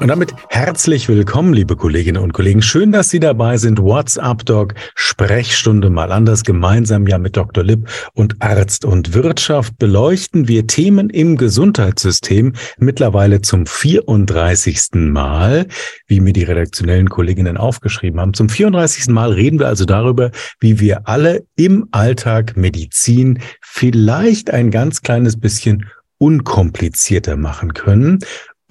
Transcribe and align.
Und 0.00 0.08
damit 0.08 0.34
herzlich 0.48 1.08
willkommen, 1.08 1.52
liebe 1.52 1.76
Kolleginnen 1.76 2.22
und 2.22 2.32
Kollegen. 2.32 2.62
Schön, 2.62 2.92
dass 2.92 3.10
Sie 3.10 3.20
dabei 3.20 3.56
sind. 3.56 3.80
WhatsApp 3.80 4.44
Doc 4.44 4.74
Sprechstunde 4.94 5.90
mal 5.90 6.10
anders. 6.10 6.42
Gemeinsam 6.42 7.06
ja 7.06 7.18
mit 7.18 7.36
Dr. 7.36 7.62
Lipp 7.62 7.88
und 8.14 8.36
Arzt 8.40 8.84
und 8.84 9.14
Wirtschaft 9.14 9.78
beleuchten 9.78 10.48
wir 10.48 10.66
Themen 10.66 11.10
im 11.10 11.36
Gesundheitssystem 11.36 12.54
mittlerweile 12.78 13.42
zum 13.42 13.66
34. 13.66 14.90
Mal, 14.94 15.66
wie 16.06 16.20
mir 16.20 16.32
die 16.32 16.44
redaktionellen 16.44 17.08
Kolleginnen 17.08 17.56
aufgeschrieben 17.56 18.20
haben. 18.20 18.34
Zum 18.34 18.48
34. 18.48 19.08
Mal 19.08 19.32
reden 19.32 19.58
wir 19.58 19.68
also 19.68 19.84
darüber, 19.84 20.30
wie 20.60 20.80
wir 20.80 21.08
alle 21.08 21.44
im 21.56 21.86
Alltag 21.92 22.56
Medizin 22.56 23.38
vielleicht 23.60 24.50
ein 24.50 24.70
ganz 24.70 25.02
kleines 25.02 25.38
bisschen 25.38 25.86
unkomplizierter 26.18 27.36
machen 27.36 27.74
können. 27.74 28.20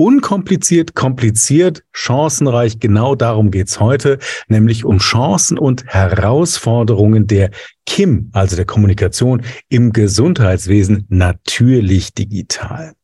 Unkompliziert, 0.02 0.96
kompliziert, 0.96 1.84
chancenreich, 1.94 2.80
genau 2.80 3.14
darum 3.14 3.52
geht's 3.52 3.80
heute, 3.80 4.18
nämlich 4.48 4.84
um 4.84 4.98
Chancen 4.98 5.60
und 5.60 5.86
Herausforderungen 5.86 7.28
der 7.28 7.52
KIM, 7.86 8.32
also 8.34 8.56
der 8.56 8.66
Kommunikation 8.66 9.44
im 9.70 9.94
Gesundheitswesen, 9.94 11.06
natürlich 11.10 12.16
digital. 12.16 12.96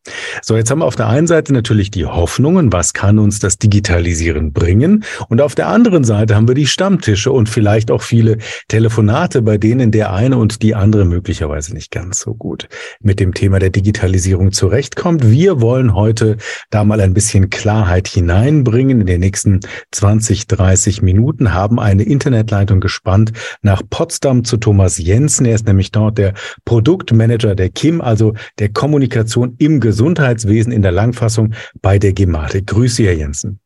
So, 0.42 0.56
jetzt 0.56 0.72
haben 0.72 0.80
wir 0.80 0.86
auf 0.86 0.96
der 0.96 1.08
einen 1.08 1.28
Seite 1.28 1.54
natürlich 1.54 1.92
die 1.92 2.06
Hoffnungen, 2.06 2.72
was 2.72 2.94
kann 2.94 3.20
uns 3.20 3.40
das 3.40 3.58
Digitalisieren 3.58 4.54
bringen? 4.54 5.04
Und 5.30 5.42
auf 5.42 5.56
der 5.56 5.68
anderen 5.68 6.04
Seite 6.04 6.36
haben 6.36 6.48
wir 6.48 6.56
die 6.56 6.68
Stammtische 6.68 7.32
und 7.32 7.50
vielleicht 7.50 7.92
auch 7.92 8.02
viele 8.02 8.38
Telefonate, 8.68 9.42
bei 9.42 9.58
denen 9.58 9.92
der 9.92 10.14
eine 10.14 10.38
und 10.38 10.62
die 10.62 10.76
andere 10.76 11.06
möglicherweise 11.06 11.74
nicht 11.74 11.92
ganz 11.92 12.20
so 12.20 12.34
gut 12.34 12.68
mit 13.02 13.20
dem 13.20 13.34
Thema 13.34 13.60
der 13.60 13.70
Digitalisierung 13.70 14.52
zurechtkommt. 14.52 15.30
Wir 15.30 15.62
wollen 15.62 15.94
heute 15.94 16.38
da 16.70 16.84
mal 16.84 17.02
ein 17.02 17.14
bisschen 17.14 17.50
Klarheit 17.50 18.08
hineinbringen. 18.08 19.02
In 19.02 19.08
den 19.08 19.20
nächsten 19.20 19.60
20, 19.92 20.48
30 20.48 21.02
Minuten 21.02 21.54
haben 21.54 21.80
eine 21.80 22.04
Internetleitung 22.04 22.80
gespannt 22.80 23.34
nach 23.62 23.82
Potsdam 23.90 24.44
zu 24.44 24.58
Thomas 24.58 24.98
Jensen. 24.98 25.46
Er 25.46 25.56
ist 25.56 25.68
nämlich 25.68 25.92
dort 25.92 26.18
der 26.18 26.34
Produktmanager 26.66 27.56
der 27.56 27.70
KIM, 27.70 28.02
also 28.02 28.34
der 28.60 28.70
Kommunikation 28.70 29.56
im 29.58 29.80
Gesundheitswesen 29.80 29.97
in 30.00 30.82
der 30.82 30.92
Langfassung 30.92 31.54
bei 31.82 32.00
der 32.00 32.14
Gematik. 32.14 32.68
Grüße, 32.68 33.04
Herr 33.04 33.14
Jensen. 33.14 33.60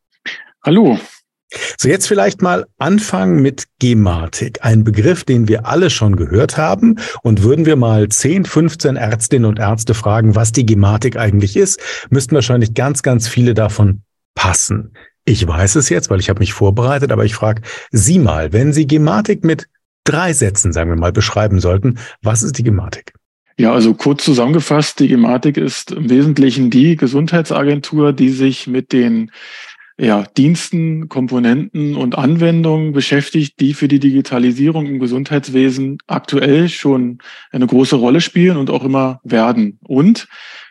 Hallo. 0.64 0.98
So, 1.78 1.88
jetzt 1.88 2.06
vielleicht 2.06 2.40
mal 2.40 2.66
anfangen 2.78 3.42
mit 3.42 3.64
Gematik. 3.78 4.60
Ein 4.62 4.84
Begriff, 4.84 5.24
den 5.24 5.48
wir 5.48 5.66
alle 5.66 5.90
schon 5.90 6.16
gehört 6.16 6.56
haben. 6.56 6.96
Und 7.22 7.42
würden 7.42 7.66
wir 7.66 7.76
mal 7.76 8.08
10, 8.08 8.44
15 8.44 8.96
Ärztinnen 8.96 9.48
und 9.48 9.58
Ärzte 9.58 9.94
fragen, 9.94 10.34
was 10.34 10.52
die 10.52 10.66
Gematik 10.66 11.16
eigentlich 11.16 11.56
ist, 11.56 11.80
müssten 12.10 12.34
wahrscheinlich 12.34 12.74
ganz, 12.74 13.02
ganz 13.02 13.28
viele 13.28 13.54
davon 13.54 14.02
passen. 14.34 14.94
Ich 15.24 15.46
weiß 15.46 15.76
es 15.76 15.88
jetzt, 15.88 16.10
weil 16.10 16.20
ich 16.20 16.28
habe 16.30 16.40
mich 16.40 16.52
vorbereitet, 16.52 17.12
aber 17.12 17.24
ich 17.24 17.34
frage 17.34 17.62
Sie 17.90 18.18
mal, 18.18 18.52
wenn 18.52 18.72
Sie 18.72 18.86
Gematik 18.86 19.44
mit 19.44 19.68
drei 20.04 20.32
Sätzen, 20.32 20.72
sagen 20.72 20.90
wir 20.90 20.96
mal, 20.96 21.12
beschreiben 21.12 21.60
sollten. 21.60 21.98
Was 22.22 22.42
ist 22.42 22.58
die 22.58 22.64
Gematik? 22.64 23.14
Ja, 23.62 23.72
also 23.72 23.94
kurz 23.94 24.24
zusammengefasst, 24.24 24.98
die 24.98 25.06
Gematik 25.06 25.56
ist 25.56 25.92
im 25.92 26.10
Wesentlichen 26.10 26.68
die 26.68 26.96
Gesundheitsagentur, 26.96 28.12
die 28.12 28.30
sich 28.30 28.66
mit 28.66 28.92
den 28.92 29.30
ja, 29.96 30.24
Diensten, 30.36 31.08
Komponenten 31.08 31.94
und 31.94 32.18
Anwendungen 32.18 32.90
beschäftigt, 32.92 33.60
die 33.60 33.74
für 33.74 33.86
die 33.86 34.00
Digitalisierung 34.00 34.86
im 34.86 34.98
Gesundheitswesen 34.98 35.98
aktuell 36.08 36.68
schon 36.68 37.18
eine 37.52 37.68
große 37.68 37.94
Rolle 37.94 38.20
spielen 38.20 38.56
und 38.56 38.68
auch 38.68 38.82
immer 38.82 39.20
werden. 39.22 39.78
Und 39.84 40.26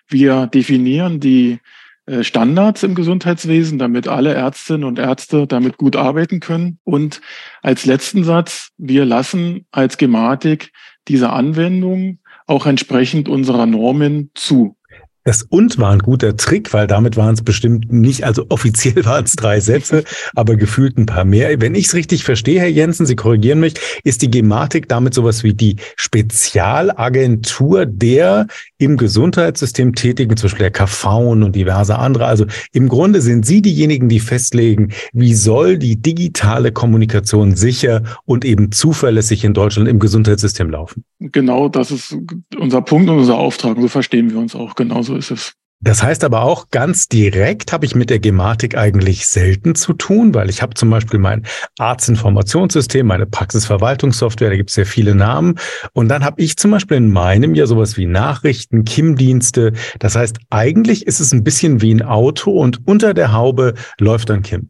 wir 0.10 0.48
definieren 0.48 1.22
die 1.22 1.60
äh, 2.08 2.26
Standards 2.26 2.84
im 2.84 2.94
Gesundheitswesen, 2.94 3.80
damit 3.80 4.10
alle 4.10 4.34
Ärztinnen 4.34 4.84
und 4.84 5.00
Ärzte 5.00 5.48
damit 5.48 5.78
gut 5.78 5.96
arbeiten 5.96 6.42
können. 6.42 6.78
Und 6.84 7.22
als 7.62 7.86
letzten 7.86 8.26
Satz, 8.26 8.72
wir 8.78 9.06
lassen 9.06 9.66
als 9.72 9.98
Gematik 9.98 10.74
diese 11.08 11.30
Anwendung 11.30 12.20
auch 12.52 12.66
entsprechend 12.66 13.30
unserer 13.30 13.66
Normen 13.66 14.30
zu. 14.36 14.76
Das 15.24 15.44
und 15.44 15.78
war 15.78 15.92
ein 15.92 16.00
guter 16.00 16.36
Trick, 16.36 16.74
weil 16.74 16.88
damit 16.88 17.16
waren 17.16 17.36
es 17.36 17.44
bestimmt 17.44 17.92
nicht, 17.92 18.24
also 18.24 18.46
offiziell 18.50 19.06
waren 19.06 19.26
es 19.26 19.34
drei 19.34 19.60
Sätze, 19.60 20.04
aber 20.36 20.56
gefühlt 20.56 20.98
ein 20.98 21.06
paar 21.06 21.26
mehr. 21.26 21.62
Wenn 21.62 21.76
ich 21.76 21.88
es 21.88 21.94
richtig 21.94 22.24
verstehe, 22.24 22.60
Herr 22.60 22.70
Jensen, 22.70 23.06
Sie 23.06 23.16
korrigieren 23.16 23.60
mich, 23.60 23.76
ist 24.04 24.24
die 24.24 24.32
Gematik 24.32 24.90
damit 24.90 25.14
sowas 25.14 25.44
wie 25.44 25.54
die 25.54 25.76
Spezialagentur 25.96 27.86
der 27.86 28.48
im 28.80 28.98
Gesundheitssystem 28.98 29.94
tätigen, 29.94 30.36
zum 30.38 30.48
Beispiel 30.48 30.64
der 30.64 30.72
KV 30.72 31.32
und 31.32 31.56
diverse 31.56 32.00
andere. 32.00 32.26
Also 32.26 32.46
im 32.74 32.90
Grunde 32.90 33.22
sind 33.22 33.46
Sie 33.46 33.62
diejenigen, 33.62 34.10
die 34.10 34.20
festlegen, 34.20 34.92
wie 35.14 35.36
soll 35.36 35.78
die 35.78 36.02
digitale 36.02 36.72
Kommunikation 36.72 37.56
sicher 37.56 38.02
und 38.26 38.44
eben 38.44 38.72
zuverlässig 38.72 39.44
in 39.44 39.54
Deutschland 39.54 39.88
im 39.88 40.00
Gesundheitssystem 40.00 40.72
laufen. 40.72 41.04
Genau, 41.20 41.70
das 41.70 41.92
ist 41.92 42.18
unser 42.58 42.82
Punkt 42.82 43.08
und 43.08 43.20
unser 43.20 43.38
Auftrag. 43.38 43.78
So 43.80 43.88
verstehen 43.88 44.32
wir 44.32 44.40
uns 44.40 44.56
auch 44.56 44.74
genauso 44.74 45.11
so 45.12 45.18
ist 45.18 45.32
es. 45.32 45.54
Das 45.84 46.04
heißt 46.04 46.24
aber 46.24 46.44
auch, 46.44 46.70
ganz 46.70 47.08
direkt 47.08 47.74
habe 47.74 47.86
ich 47.88 47.96
mit 47.96 48.12
der 48.12 48.20
Gematik 48.20 48.78
eigentlich 48.78 49.26
selten 49.26 49.74
zu 49.74 49.94
tun, 49.94 50.36
weil 50.36 50.48
ich 50.52 50.62
habe 50.62 50.76
zum 50.76 50.92
Beispiel 50.92 51.20
mein 51.20 51.44
Arztinformationssystem, 51.80 53.06
meine 53.08 53.26
Praxisverwaltungssoftware, 53.26 54.52
da 54.52 54.56
gibt 54.58 54.70
es 54.70 54.76
ja 54.76 54.86
viele 54.86 55.16
Namen. 55.16 55.56
Und 55.94 56.10
dann 56.10 56.24
habe 56.24 56.40
ich 56.40 56.56
zum 56.58 56.70
Beispiel 56.70 56.98
in 56.98 57.12
meinem 57.12 57.56
ja 57.56 57.66
sowas 57.66 57.98
wie 57.98 58.06
Nachrichten, 58.06 58.86
KIM-Dienste. 58.86 59.74
Das 59.98 60.16
heißt, 60.16 60.38
eigentlich 60.52 61.08
ist 61.08 61.20
es 61.20 61.32
ein 61.32 61.44
bisschen 61.44 61.82
wie 61.82 61.96
ein 61.96 62.04
Auto 62.04 62.52
und 62.52 62.88
unter 62.88 63.16
der 63.16 63.34
Haube 63.34 63.74
läuft 64.00 64.30
dann 64.30 64.44
KIM. 64.44 64.70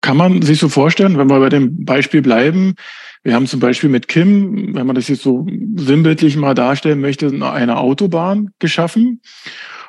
Kann 0.00 0.16
man 0.16 0.42
sich 0.42 0.58
so 0.58 0.68
vorstellen, 0.68 1.16
wenn 1.16 1.30
wir 1.30 1.38
bei 1.38 1.48
dem 1.48 1.84
Beispiel 1.84 2.22
bleiben, 2.22 2.74
wir 3.24 3.34
haben 3.34 3.46
zum 3.46 3.58
Beispiel 3.58 3.88
mit 3.88 4.06
Kim, 4.06 4.74
wenn 4.74 4.86
man 4.86 4.94
das 4.94 5.08
jetzt 5.08 5.22
so 5.22 5.46
sinnbildlich 5.76 6.36
mal 6.36 6.54
darstellen 6.54 7.00
möchte, 7.00 7.28
eine 7.28 7.78
Autobahn 7.78 8.50
geschaffen. 8.58 9.22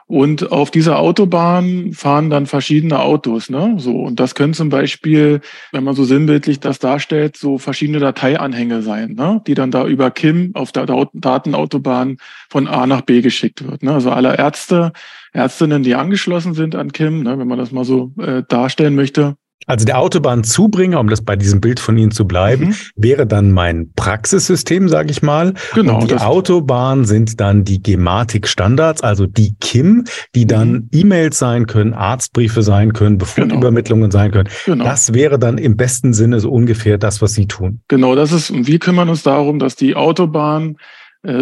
Und 0.08 0.52
auf 0.52 0.70
dieser 0.70 1.00
Autobahn 1.00 1.92
fahren 1.92 2.30
dann 2.30 2.46
verschiedene 2.46 3.00
Autos, 3.00 3.50
ne? 3.50 3.74
So. 3.78 3.92
Und 4.02 4.20
das 4.20 4.36
können 4.36 4.54
zum 4.54 4.70
Beispiel, 4.70 5.42
wenn 5.72 5.84
man 5.84 5.96
so 5.96 6.04
sinnbildlich 6.04 6.60
das 6.60 6.78
darstellt, 6.78 7.38
so 7.38 7.58
verschiedene 7.58 8.00
Dateianhänge 8.00 8.84
sein, 8.84 9.14
ne? 9.14 9.42
Die 9.48 9.56
dann 9.56 9.72
da 9.72 9.86
über 9.88 10.12
KIM 10.12 10.52
auf 10.54 10.72
der 10.72 10.86
Datenautobahn 10.86 12.18
von 12.52 12.68
A 12.68 12.86
nach 12.86 13.02
B 13.02 13.22
geschickt 13.22 13.68
wird. 13.68 13.82
Ne? 13.82 13.94
Also 13.94 14.12
alle 14.12 14.38
Ärzte, 14.38 14.94
Ärztinnen, 15.34 15.82
die 15.82 15.96
angeschlossen 15.96 16.54
sind 16.54 16.76
an 16.76 16.92
KIM, 16.92 17.24
ne? 17.24 17.40
wenn 17.40 17.48
man 17.48 17.58
das 17.58 17.72
mal 17.72 17.84
so 17.84 18.14
äh, 18.20 18.44
darstellen 18.48 18.94
möchte, 18.94 19.38
also 19.66 19.86
der 19.86 20.00
Autobahnzubringer, 20.00 21.00
um 21.00 21.10
das 21.10 21.22
bei 21.22 21.36
diesem 21.36 21.62
Bild 21.62 21.80
von 21.80 21.98
Ihnen 21.98 22.12
zu 22.12 22.26
bleiben, 22.26 22.68
mhm. 22.68 22.76
wäre 22.96 23.26
dann 23.26 23.52
mein 23.52 23.92
Praxissystem, 23.96 24.90
sage 24.90 25.12
ich 25.12 25.22
mal. 25.22 25.54
Genau. 25.74 26.00
Und 26.00 26.12
die 26.12 26.18
Autobahn 26.18 27.06
sind 27.06 27.40
dann 27.40 27.64
die 27.64 27.82
Gematik-Standards, 27.82 29.02
also 29.02 29.26
die 29.26 29.56
KIM, 29.60 30.06
die 30.36 30.46
dann 30.46 30.72
mhm. 30.72 30.90
E-Mails 30.92 31.40
sein 31.40 31.66
können, 31.68 31.94
Arztbriefe 31.94 32.62
sein 32.62 32.94
können, 32.94 33.18
Befundübermittlungen 33.18 34.10
genau. 34.10 34.22
sein 34.22 34.32
können. 34.32 34.50
Genau. 34.66 34.84
Das 34.84 35.14
wäre 35.14 35.40
dann 35.40 35.58
im 35.58 35.78
besten 35.78 36.14
Sinne 36.14 36.40
so 36.40 36.52
ungefähr 36.52 36.98
das, 36.98 37.22
was 37.22 37.34
Sie 37.34 37.48
tun. 37.48 37.82
Genau, 37.88 38.16
das 38.16 38.32
ist, 38.32 38.52
und 38.52 38.68
wir 38.68 38.80
kümmern 38.80 39.10
uns 39.10 39.24
darum, 39.24 39.60
dass 39.60 39.76
die 39.76 39.96
Autobahn 39.96 40.78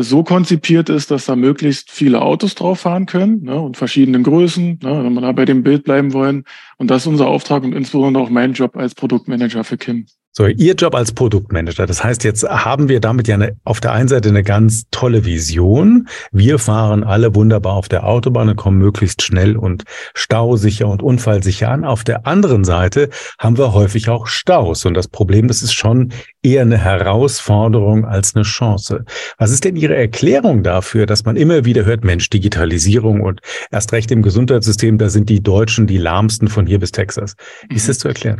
so 0.01 0.23
konzipiert 0.23 0.89
ist, 0.89 1.11
dass 1.11 1.25
da 1.25 1.35
möglichst 1.35 1.91
viele 1.91 2.21
Autos 2.21 2.55
drauf 2.55 2.81
fahren 2.81 3.05
können 3.05 3.43
ne, 3.43 3.59
und 3.59 3.77
verschiedenen 3.77 4.23
Größen, 4.23 4.79
ne, 4.81 5.03
wenn 5.03 5.13
wir 5.13 5.21
da 5.21 5.31
bei 5.31 5.45
dem 5.45 5.63
Bild 5.63 5.83
bleiben 5.83 6.13
wollen. 6.13 6.45
Und 6.77 6.89
das 6.89 7.03
ist 7.03 7.07
unser 7.07 7.27
Auftrag 7.27 7.63
und 7.63 7.73
insbesondere 7.73 8.23
auch 8.23 8.29
mein 8.29 8.53
Job 8.53 8.77
als 8.77 8.95
Produktmanager 8.95 9.63
für 9.63 9.77
Kim. 9.77 10.05
So, 10.35 10.47
Ihr 10.47 10.73
Job 10.73 10.95
als 10.95 11.11
Produktmanager. 11.11 11.85
Das 11.85 12.03
heißt, 12.03 12.23
jetzt 12.23 12.43
haben 12.43 12.89
wir 12.89 12.99
damit 12.99 13.27
ja 13.27 13.35
eine, 13.35 13.55
auf 13.65 13.79
der 13.79 13.91
einen 13.91 14.07
Seite 14.07 14.29
eine 14.29 14.41
ganz 14.41 14.85
tolle 14.89 15.25
Vision. 15.25 16.07
Wir 16.31 16.57
fahren 16.57 17.03
alle 17.03 17.35
wunderbar 17.35 17.73
auf 17.73 17.87
der 17.87 18.07
Autobahn 18.07 18.49
und 18.49 18.55
kommen 18.55 18.79
möglichst 18.79 19.21
schnell 19.21 19.55
und 19.55 19.83
stausicher 20.15 20.87
und 20.87 21.03
unfallsicher 21.03 21.69
an. 21.69 21.85
Auf 21.85 22.03
der 22.03 22.25
anderen 22.25 22.63
Seite 22.63 23.09
haben 23.37 23.59
wir 23.59 23.73
häufig 23.73 24.09
auch 24.09 24.25
Staus. 24.25 24.85
Und 24.85 24.95
das 24.95 25.07
Problem, 25.07 25.47
das 25.47 25.61
ist 25.61 25.73
schon 25.73 26.11
eher 26.41 26.63
eine 26.63 26.79
Herausforderung 26.79 28.03
als 28.03 28.35
eine 28.35 28.43
Chance. 28.43 29.05
Was 29.37 29.51
ist 29.51 29.65
denn 29.65 29.75
Ihre 29.75 29.95
Erklärung 29.95 30.63
dafür, 30.63 31.05
dass 31.05 31.25
man 31.25 31.35
immer 31.35 31.63
wieder 31.63 31.85
hört, 31.85 32.03
Mensch, 32.03 32.31
Digitalisierung 32.31 33.21
und 33.21 33.41
erst 33.69 33.93
recht 33.93 34.09
im 34.09 34.23
Gesundheitssystem, 34.23 34.97
da 34.97 35.09
sind 35.09 35.29
die 35.29 35.43
Deutschen 35.43 35.85
die 35.85 35.99
lahmsten 35.99 36.47
von 36.47 36.65
hier 36.65 36.79
bis 36.79 36.91
Texas. 36.91 37.35
Wie 37.69 37.75
ist 37.75 37.87
das 37.87 37.99
zu 37.99 38.07
erklären? 38.07 38.39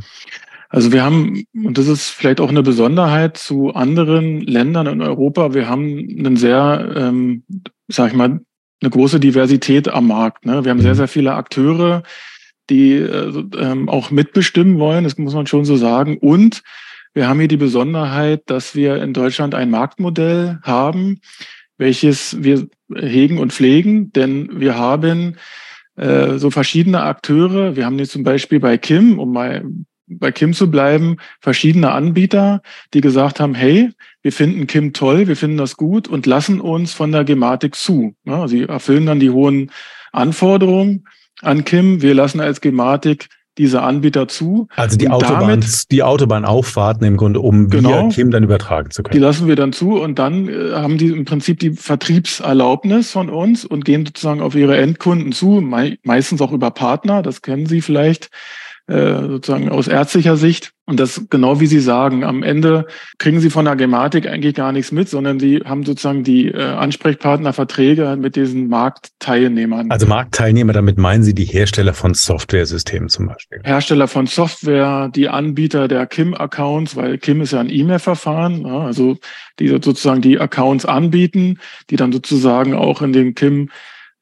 Also 0.74 0.92
wir 0.92 1.04
haben, 1.04 1.46
und 1.54 1.78
das 1.78 1.88
ist 1.88 2.10
vielleicht 2.10 2.42
auch 2.42 2.50
eine 2.50 2.64
Besonderheit 2.64 3.38
zu 3.38 3.76
anderen 3.76 4.42
Ländern 4.42 4.88
in 4.88 5.02
Europa, 5.04 5.54
wir 5.54 5.70
haben 5.70 6.00
einen 6.00 6.36
sehr, 6.36 6.94
ähm, 6.98 7.44
sag 7.88 8.08
ich 8.08 8.18
mal, 8.18 8.40
eine 8.82 8.90
große 8.90 9.20
Diversität 9.20 9.88
am 9.88 10.08
Markt. 10.08 10.48
Ne? 10.48 10.66
Wir 10.66 10.72
haben 10.72 10.82
sehr, 10.82 10.94
mhm. 10.94 10.98
sehr 10.98 11.08
viele 11.08 11.36
Akteure, 11.36 12.02
die 12.72 12.94
äh, 12.94 13.86
auch 13.86 14.10
mitbestimmen 14.10 14.80
wollen, 14.80 15.04
das 15.04 15.20
muss 15.20 15.36
man 15.36 15.46
schon 15.46 15.64
so 15.64 15.78
sagen. 15.78 16.18
Und 16.18 16.64
wir 17.14 17.28
haben 17.28 17.38
hier 17.38 17.48
die 17.48 17.58
Besonderheit, 17.58 18.42
dass 18.48 18.74
wir 18.74 19.00
in 19.04 19.14
Deutschland 19.14 19.54
ein 19.54 19.70
Marktmodell 19.70 20.58
haben, 20.64 21.20
welches 21.78 22.44
wir 22.44 22.68
hegen 22.96 23.38
und 23.38 23.54
pflegen, 23.54 24.12
denn 24.14 24.60
wir 24.60 24.76
haben 24.76 25.36
äh, 25.98 26.40
so 26.40 26.50
verschiedene 26.50 27.04
Akteure. 27.04 27.76
Wir 27.76 27.86
haben 27.86 28.00
jetzt 28.00 28.14
zum 28.14 28.24
Beispiel 28.24 28.60
bei 28.60 28.80
Kim, 28.80 29.20
um 29.20 29.34
mal 29.34 29.64
bei 30.14 30.32
Kim 30.32 30.54
zu 30.54 30.70
bleiben, 30.70 31.18
verschiedene 31.40 31.92
Anbieter, 31.92 32.62
die 32.94 33.02
gesagt 33.02 33.40
haben, 33.40 33.56
hey, 33.56 33.92
wir 34.22 34.32
finden 34.32 34.68
Kim 34.68 34.94
toll, 34.94 35.28
wir 35.28 35.36
finden 35.36 35.58
das 35.58 35.78
gut 35.78 36.08
und 36.08 36.26
lassen 36.26 36.62
uns 36.62 36.94
von 36.94 37.12
der 37.12 37.24
Gematik 37.24 37.76
zu. 37.76 38.16
Ja, 38.26 38.48
sie 38.48 38.64
erfüllen 38.64 39.06
dann 39.06 39.20
die 39.20 39.30
hohen 39.30 39.72
Anforderungen 40.12 41.06
an 41.42 41.66
Kim. 41.66 42.02
Wir 42.02 42.14
lassen 42.14 42.40
als 42.40 42.62
Gematik 42.62 43.28
diese 43.58 43.82
Anbieter 43.84 44.28
zu. 44.28 44.68
Also 44.76 44.98
die 44.98 45.10
Autobahn, 45.10 45.42
damit, 45.42 45.92
die 45.92 46.02
Autobahnauffahrten 46.02 47.06
im 47.06 47.18
Grunde, 47.18 47.40
um 47.40 47.70
genau, 47.70 48.10
Kim 48.10 48.32
dann 48.32 48.44
übertragen 48.44 48.90
zu 48.90 49.04
können. 49.04 49.14
Die 49.14 49.20
lassen 49.20 49.48
wir 49.48 49.56
dann 49.56 49.74
zu 49.74 50.02
und 50.02 50.18
dann 50.18 50.48
äh, 50.48 50.72
haben 50.74 50.98
die 50.98 51.08
im 51.08 51.26
Prinzip 51.26 51.60
die 51.60 51.72
Vertriebserlaubnis 51.72 53.12
von 53.12 53.30
uns 53.30 53.64
und 53.66 53.86
gehen 53.86 54.06
sozusagen 54.06 54.42
auf 54.42 54.56
ihre 54.56 54.78
Endkunden 54.78 55.32
zu, 55.34 55.62
mei 55.62 55.98
meistens 56.04 56.42
auch 56.42 56.52
über 56.52 56.72
Partner, 56.72 57.22
das 57.22 57.42
kennen 57.42 57.68
Sie 57.68 57.82
vielleicht 57.82 58.30
äh, 58.88 59.28
sozusagen 59.28 59.70
aus 59.70 59.88
ärztlicher 59.88 60.36
Sicht. 60.36 60.74
Und 60.86 61.00
das 61.00 61.28
genau 61.30 61.62
wie 61.62 61.68
Sie 61.68 61.80
sagen, 61.80 62.26
am 62.26 62.44
Ende 62.44 62.86
kriegen 63.18 63.40
Sie 63.40 63.50
von 63.50 63.64
der 63.64 63.78
Gematik 63.78 64.28
eigentlich 64.28 64.56
gar 64.56 64.74
nichts 64.74 64.92
mit, 64.92 65.08
sondern 65.08 65.40
Sie 65.40 65.62
haben 65.64 65.86
sozusagen 65.86 66.26
die 66.26 66.50
äh, 66.50 66.62
Ansprechpartnerverträge 66.62 68.18
mit 68.20 68.36
diesen 68.36 68.68
Marktteilnehmern. 68.68 69.90
Also 69.90 70.06
Marktteilnehmer, 70.06 70.74
damit 70.74 70.98
meinen 70.98 71.24
Sie 71.24 71.34
die 71.34 71.46
Hersteller 71.46 71.94
von 71.94 72.14
Softwaresystemen 72.14 73.08
zum 73.08 73.28
Beispiel? 73.28 73.62
Hersteller 73.64 74.10
von 74.10 74.28
Software, 74.28 75.10
die 75.16 75.30
Anbieter 75.30 75.88
der 75.88 76.06
KIM-Accounts, 76.06 76.98
weil 76.98 77.18
KIM 77.18 77.40
ist 77.40 77.54
ja 77.54 77.62
ein 77.62 77.70
E-Mail-Verfahren, 77.70 78.66
ja, 78.66 78.80
also 78.80 79.16
die 79.60 79.70
sozusagen 79.70 80.22
die 80.22 80.38
Accounts 80.38 80.86
anbieten, 80.86 81.60
die 81.90 81.96
dann 81.96 82.12
sozusagen 82.12 82.74
auch 82.74 83.02
in 83.02 83.14
den 83.14 83.36
KIM 83.36 83.70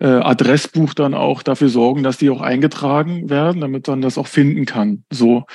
äh, 0.01 0.07
Adressbuch 0.07 0.95
dann 0.95 1.13
auch 1.13 1.43
dafür 1.43 1.69
sorgen, 1.69 2.01
dass 2.01 2.17
die 2.17 2.31
auch 2.31 2.41
eingetragen 2.41 3.29
werden, 3.29 3.61
damit 3.61 3.87
man 3.87 4.01
das 4.01 4.17
auch 4.17 4.27
finden 4.27 4.65
kann. 4.65 5.03
So. 5.11 5.45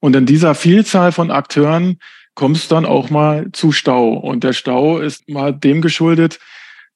Und 0.00 0.14
in 0.14 0.26
dieser 0.26 0.54
Vielzahl 0.54 1.10
von 1.12 1.30
Akteuren 1.30 1.98
kommt 2.34 2.56
es 2.56 2.68
dann 2.68 2.86
auch 2.86 3.10
mal 3.10 3.50
zu 3.52 3.72
Stau. 3.72 4.12
Und 4.14 4.44
der 4.44 4.52
Stau 4.52 4.98
ist 4.98 5.28
mal 5.28 5.52
dem 5.52 5.82
geschuldet, 5.82 6.38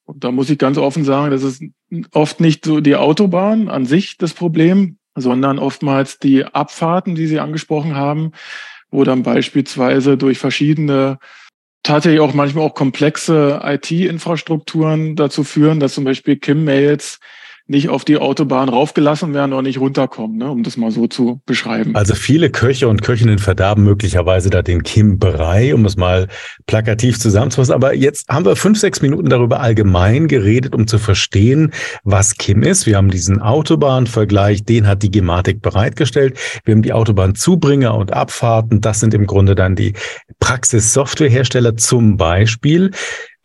und 0.05 0.23
da 0.23 0.31
muss 0.31 0.51
ich 0.51 0.59
ganz 0.59 0.77
offen 0.77 1.03
sagen, 1.03 1.31
das 1.31 1.43
ist 1.43 1.63
oft 2.11 2.39
nicht 2.39 2.63
so 2.63 2.79
die 2.79 2.95
Autobahn 2.95 3.69
an 3.69 3.85
sich 3.85 4.17
das 4.17 4.33
Problem, 4.33 4.97
sondern 5.15 5.57
oftmals 5.59 6.19
die 6.19 6.45
Abfahrten, 6.45 7.15
die 7.15 7.25
Sie 7.25 7.39
angesprochen 7.39 7.95
haben, 7.95 8.31
wo 8.91 9.03
dann 9.03 9.23
beispielsweise 9.23 10.15
durch 10.15 10.37
verschiedene 10.37 11.17
tatsächlich 11.85 12.19
auch 12.19 12.33
manchmal 12.33 12.65
auch 12.65 12.73
komplexe 12.73 13.61
IT-Infrastrukturen 13.63 15.15
dazu 15.15 15.43
führen, 15.43 15.79
dass 15.79 15.93
zum 15.93 16.03
Beispiel 16.03 16.35
Kim-Mails 16.35 17.19
nicht 17.67 17.89
auf 17.89 18.05
die 18.05 18.17
Autobahn 18.17 18.69
raufgelassen 18.69 19.33
werden 19.33 19.51
oder 19.51 19.63
nicht 19.63 19.79
runterkommen, 19.79 20.37
ne, 20.37 20.51
um 20.51 20.61
das 20.61 20.77
mal 20.77 20.91
so 20.91 21.07
zu 21.07 21.41
beschreiben. 21.47 21.95
Also 21.95 22.13
viele 22.13 22.51
Köche 22.51 22.87
und 22.87 23.01
Köchinnen 23.01 23.39
verdarben 23.39 23.83
möglicherweise 23.83 24.51
da 24.51 24.61
den 24.61 24.83
Kim-Brei, 24.83 25.73
um 25.73 25.83
es 25.85 25.97
mal 25.97 26.27
plakativ 26.67 27.19
zusammenzufassen. 27.19 27.73
Aber 27.73 27.95
jetzt 27.95 28.27
haben 28.29 28.45
wir 28.45 28.55
fünf, 28.55 28.79
sechs 28.79 29.01
Minuten 29.01 29.29
darüber 29.29 29.61
allgemein 29.61 30.27
geredet, 30.27 30.75
um 30.75 30.85
zu 30.85 30.99
verstehen, 30.99 31.71
was 32.03 32.35
Kim 32.35 32.61
ist. 32.61 32.85
Wir 32.85 32.97
haben 32.97 33.09
diesen 33.09 33.41
Autobahnvergleich, 33.41 34.63
den 34.63 34.85
hat 34.85 35.01
die 35.01 35.11
Gematik 35.11 35.63
bereitgestellt. 35.63 36.37
Wir 36.65 36.75
haben 36.75 36.83
die 36.83 36.93
Autobahnzubringer 36.93 37.95
und 37.95 38.13
Abfahrten. 38.13 38.79
Das 38.79 38.99
sind 38.99 39.15
im 39.15 39.25
Grunde 39.25 39.55
dann 39.55 39.75
die 39.75 39.93
Praxis-Softwarehersteller 40.39 41.77
zum 41.77 42.17
Beispiel. 42.17 42.91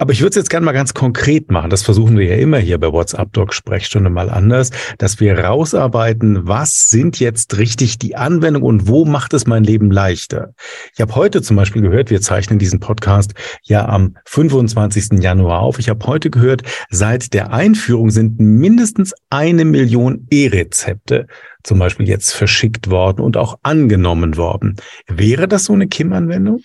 Aber 0.01 0.15
ich 0.15 0.23
würde 0.23 0.31
es 0.31 0.37
jetzt 0.37 0.49
gerne 0.49 0.65
mal 0.65 0.73
ganz 0.73 0.95
konkret 0.95 1.51
machen. 1.51 1.69
Das 1.69 1.83
versuchen 1.83 2.17
wir 2.17 2.25
ja 2.25 2.37
immer 2.37 2.57
hier 2.57 2.79
bei 2.79 2.91
WhatsApp 2.91 3.35
Doc 3.35 3.53
Sprechstunde 3.53 4.09
mal 4.09 4.31
anders, 4.31 4.71
dass 4.97 5.21
wir 5.21 5.39
rausarbeiten, 5.39 6.49
was 6.49 6.89
sind 6.89 7.21
jetzt 7.21 7.59
richtig 7.59 7.99
die 7.99 8.17
Anwendungen 8.17 8.67
und 8.67 8.89
wo 8.89 9.05
macht 9.05 9.35
es 9.35 9.47
mein 9.47 9.63
Leben 9.63 9.91
leichter. 9.91 10.55
Ich 10.95 11.03
habe 11.03 11.15
heute 11.17 11.43
zum 11.43 11.57
Beispiel 11.57 11.83
gehört, 11.83 12.09
wir 12.09 12.23
zeichnen 12.23 12.59
diesen 12.59 12.81
Podcast 12.81 13.35
ja 13.63 13.87
am 13.87 14.17
25. 14.25 15.23
Januar 15.23 15.61
auf. 15.61 15.79
Ich 15.79 15.91
habe 15.91 16.07
heute 16.07 16.31
gehört, 16.31 16.63
seit 16.89 17.35
der 17.35 17.53
Einführung 17.53 18.09
sind 18.09 18.41
mindestens 18.41 19.13
eine 19.29 19.67
Million 19.67 20.27
E-Rezepte 20.31 21.27
zum 21.63 21.79
Beispiel 21.79 22.09
jetzt 22.09 22.33
verschickt 22.33 22.91
worden 22.91 23.21
und 23.21 23.37
auch 23.37 23.59
angenommen 23.63 24.37
worden. 24.37 24.77
Wäre 25.07 25.49
das 25.49 25.65
so 25.65 25.73
eine 25.73 25.89
KIM-Anwendung? 25.89 26.63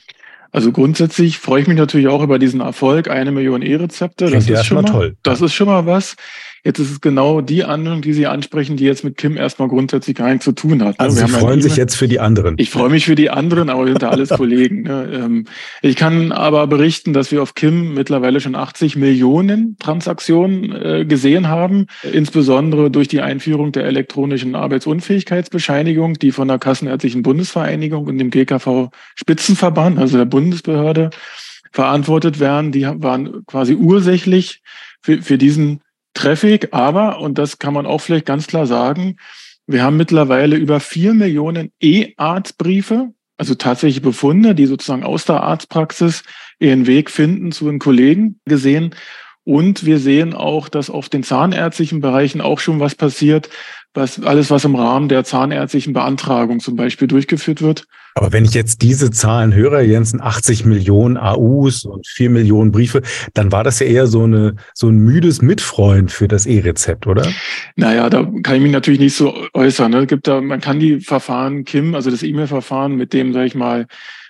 Also 0.52 0.72
grundsätzlich 0.72 1.38
freue 1.38 1.62
ich 1.62 1.68
mich 1.68 1.78
natürlich 1.78 2.08
auch 2.08 2.24
über 2.24 2.40
diesen 2.40 2.62
Erfolg, 2.62 3.10
eine 3.10 3.32
Million 3.32 3.62
E-Rezepte. 3.62 4.30
Das 4.32 4.48
ist 4.48 4.66
schon 4.66 4.82
mal 4.82 4.90
toll. 4.90 5.18
Das 5.22 5.42
ist 5.42 5.54
schon 5.54 5.68
mal 5.68 5.86
was. 5.86 6.16
Jetzt 6.66 6.80
ist 6.80 6.92
es 6.92 7.00
genau 7.00 7.42
die 7.42 7.64
Anwendung, 7.64 8.02
die 8.02 8.14
Sie 8.14 8.26
ansprechen, 8.26 8.76
die 8.76 8.86
jetzt 8.86 9.04
mit 9.04 9.18
Kim 9.18 9.38
erstmal 9.38 9.68
grundsätzlich 9.68 10.16
gar 10.16 10.30
nichts 10.30 10.46
zu 10.46 10.52
tun 10.52 10.84
hat. 10.84 10.98
Ne? 10.98 11.06
Also 11.06 11.24
Sie 11.24 11.32
freuen 11.32 11.62
sich 11.62 11.76
jetzt 11.76 11.96
für 11.96 12.08
die 12.08 12.20
anderen. 12.20 12.56
Ich 12.58 12.72
freue 12.72 12.90
mich 12.90 13.06
für 13.06 13.14
die 13.14 13.30
anderen, 13.30 13.70
aber 13.70 13.86
wir 13.86 13.92
sind 13.92 14.02
da 14.02 14.10
alles 14.10 14.30
Kollegen. 14.36 14.82
Ne? 14.82 15.12
Ähm, 15.14 15.46
ich 15.84 15.96
kann 15.96 16.32
aber 16.32 16.66
berichten, 16.66 17.14
dass 17.14 17.32
wir 17.32 17.44
auf 17.44 17.54
Kim 17.54 17.94
mittlerweile 17.94 18.42
schon 18.42 18.56
80 18.56 18.96
Millionen 18.96 19.78
Transaktionen 19.78 20.72
äh, 20.72 21.06
gesehen 21.06 21.50
haben, 21.50 21.86
insbesondere 22.12 22.90
durch 22.90 23.10
die 23.10 23.22
Einführung 23.22 23.72
der 23.72 23.86
elektronischen 23.86 24.56
Arbeitsunfähigkeitsbescheinigung, 24.56 26.16
die 26.16 26.32
von 26.32 26.48
der 26.48 26.58
Kassenärztlichen 26.58 27.22
Bundesvereinigung 27.22 28.08
und 28.08 28.18
dem 28.18 28.32
GKV 28.32 28.90
Spitzenverband, 29.14 30.00
also 30.00 30.18
der 30.18 30.26
Bundesbehörde, 30.26 31.12
verantwortet 31.72 32.40
werden. 32.40 32.72
Die 32.72 32.88
waren 32.88 33.46
quasi 33.46 33.76
ursächlich 33.76 34.64
für, 35.04 35.22
für 35.22 35.38
diesen 35.38 35.82
Traffic, 36.16 36.70
aber, 36.72 37.20
und 37.20 37.38
das 37.38 37.60
kann 37.60 37.74
man 37.74 37.86
auch 37.86 38.00
vielleicht 38.00 38.26
ganz 38.26 38.48
klar 38.48 38.66
sagen, 38.66 39.18
wir 39.68 39.84
haben 39.84 39.98
mittlerweile 39.98 40.56
über 40.56 40.80
vier 40.80 41.14
Millionen 41.14 41.72
E-Arztbriefe, 41.80 43.12
also 43.38 43.56
tatsächlich 43.56 44.02
Befunde, 44.02 44.56
die 44.56 44.66
sozusagen 44.66 45.04
aus 45.04 45.26
der 45.26 45.44
Arztpraxis 45.44 46.24
ihren 46.60 46.88
Weg 46.88 47.12
finden 47.12 47.52
zu 47.52 47.66
den 47.66 47.80
Kollegen 47.80 48.40
gesehen. 48.46 48.96
Und 49.44 49.86
wir 49.86 50.00
sehen 50.00 50.34
auch, 50.34 50.70
dass 50.70 50.90
auf 50.90 51.10
den 51.10 51.24
zahnärztlichen 51.24 52.00
Bereichen 52.00 52.42
auch 52.42 52.60
schon 52.60 52.80
was 52.80 52.96
passiert, 52.96 53.50
was 53.94 54.22
alles, 54.24 54.50
was 54.50 54.66
im 54.66 54.76
Rahmen 54.76 55.10
der 55.10 55.24
zahnärztlichen 55.24 55.94
Beantragung 55.94 56.60
zum 56.60 56.76
Beispiel 56.76 57.08
durchgeführt 57.08 57.62
wird. 57.62 57.86
Aber 58.18 58.32
wenn 58.32 58.46
ich 58.46 58.54
jetzt 58.54 58.82
diese 58.82 59.12
Zahlen 59.12 59.54
höre, 59.54 59.82
Jensen, 59.82 60.22
80 60.22 60.64
Millionen 60.64 61.18
AUs 61.18 61.84
und 61.84 62.08
4 62.08 62.30
Millionen 62.30 62.72
Briefe, 62.72 63.02
dann 63.34 63.52
war 63.52 63.66
das 63.66 63.80
ja 63.82 63.88
eher 63.88 64.08
so, 64.08 64.24
eine, 64.24 64.56
so 64.74 64.88
ein 64.88 64.98
müdes 65.00 65.42
Mitfreuen 65.42 66.08
für 66.08 66.30
das 66.30 66.46
E-Rezept, 66.46 67.08
oder? 67.08 67.28
Naja, 67.76 68.10
da 68.10 68.24
kann 68.42 68.56
ich 68.56 68.62
mich 68.62 68.72
natürlich 68.72 69.02
nicht 69.02 69.18
so 69.18 69.36
äußern. 69.54 69.92
Ne? 69.92 70.08
Gibt 70.08 70.28
da, 70.28 70.40
man 70.40 70.62
kann 70.62 70.80
die 70.80 71.02
Verfahren 71.02 71.66
KIM, 71.66 71.94
also 71.94 72.10
das 72.10 72.24
E-Mail-Verfahren 72.24 72.96
mit 72.96 73.12
dem, 73.12 73.34
sage 73.34 73.48
ich 73.48 73.56
mal, 73.56 73.86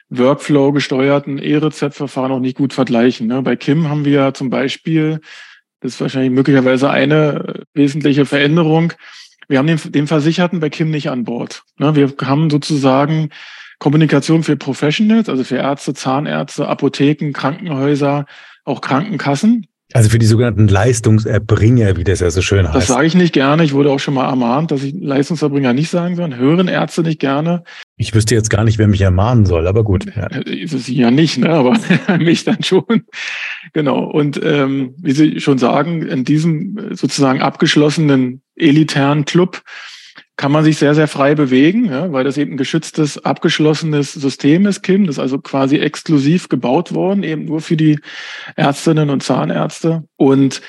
Workflow 0.10 0.72
gesteuerten 0.72 1.38
E-Rezept-Verfahren 1.38 2.32
auch 2.32 2.40
nicht 2.40 2.58
gut 2.58 2.74
vergleichen. 2.74 3.28
Ne? 3.28 3.44
Bei 3.44 3.56
KIM 3.56 3.88
haben 3.88 4.04
wir 4.04 4.34
zum 4.34 4.50
Beispiel, 4.50 5.20
das 5.82 5.94
ist 5.94 6.02
wahrscheinlich 6.02 6.32
möglicherweise 6.32 6.90
eine 6.90 7.62
wesentliche 7.76 8.26
Veränderung, 8.26 8.94
wir 9.48 9.60
haben 9.60 9.68
den, 9.68 9.80
den 9.92 10.08
Versicherten 10.08 10.60
bei 10.60 10.72
Kim 10.72 10.90
nicht 10.90 11.12
an 11.12 11.24
Bord. 11.24 11.62
Ne? 11.78 11.96
Wir 11.96 12.12
haben 12.24 12.50
sozusagen 12.50 13.30
Kommunikation 13.80 14.44
für 14.44 14.56
Professionals, 14.56 15.30
also 15.30 15.44
für 15.44 15.58
Ärzte, 15.58 15.94
Zahnärzte, 15.94 16.68
Apotheken, 16.68 17.32
Krankenhäuser, 17.32 18.26
auch 18.64 18.82
Krankenkassen. 18.82 19.68
Also 19.94 20.10
für 20.10 20.18
die 20.18 20.26
sogenannten 20.26 20.68
Leistungserbringer, 20.68 21.96
wie 21.96 22.04
das 22.04 22.20
ja 22.20 22.32
so 22.32 22.42
schön 22.42 22.66
heißt. 22.66 22.76
Das 22.76 22.88
sage 22.88 23.06
ich 23.06 23.14
nicht 23.14 23.34
gerne. 23.34 23.64
Ich 23.64 23.74
wurde 23.74 23.92
auch 23.92 24.00
schon 24.00 24.16
mal 24.16 24.28
ermahnt, 24.28 24.72
dass 24.72 24.84
ich 24.84 24.96
Leistungserbringer 25.00 25.74
nicht 25.74 25.92
sagen 25.92 26.16
soll. 26.16 26.36
Hören 26.36 26.68
Ärzte 26.68 27.04
nicht 27.04 27.20
gerne. 27.20 27.64
Ich 27.96 28.14
wüsste 28.14 28.34
jetzt 28.34 28.50
gar 28.50 28.64
nicht, 28.64 28.80
wer 28.80 28.88
mich 28.88 29.02
ermahnen 29.02 29.46
soll, 29.46 29.68
aber 29.68 29.84
gut. 29.84 30.06
Ja, 30.16 30.28
Sie 30.66 30.96
ja 30.96 31.12
nicht, 31.12 31.38
ne? 31.38 31.50
aber 31.50 31.78
mich 32.18 32.44
dann 32.44 32.64
schon. 32.64 33.04
Genau. 33.74 34.04
Und 34.04 34.42
ähm, 34.44 34.96
wie 34.98 35.12
Sie 35.12 35.40
schon 35.40 35.60
sagen, 35.60 36.02
in 36.02 36.26
diesem 36.26 36.96
sozusagen 36.96 37.42
abgeschlossenen 37.42 38.42
elitären 38.56 39.26
Club 39.26 39.62
kann 40.38 40.52
man 40.52 40.64
sich 40.66 40.78
sehr, 40.78 40.96
sehr 40.96 41.08
frei 41.08 41.34
bewegen, 41.34 41.86
ja, 41.86 42.12
weil 42.12 42.26
das 42.26 42.38
eben 42.38 42.54
ein 42.54 42.58
geschütztes, 42.58 43.24
abgeschlossenes 43.24 44.14
System 44.14 44.66
ist, 44.66 44.82
Kim. 44.82 45.08
Das 45.08 45.16
ist 45.16 45.20
also 45.20 45.40
quasi 45.40 45.78
exklusiv 45.78 46.50
gebaut 46.50 46.94
worden, 46.94 47.24
eben 47.24 47.46
nur 47.46 47.62
für 47.62 47.78
die 47.78 48.00
Ärztinnen 48.56 49.10
und 49.10 49.24
Zahnärzte. 49.24 50.04
Und 50.18 50.62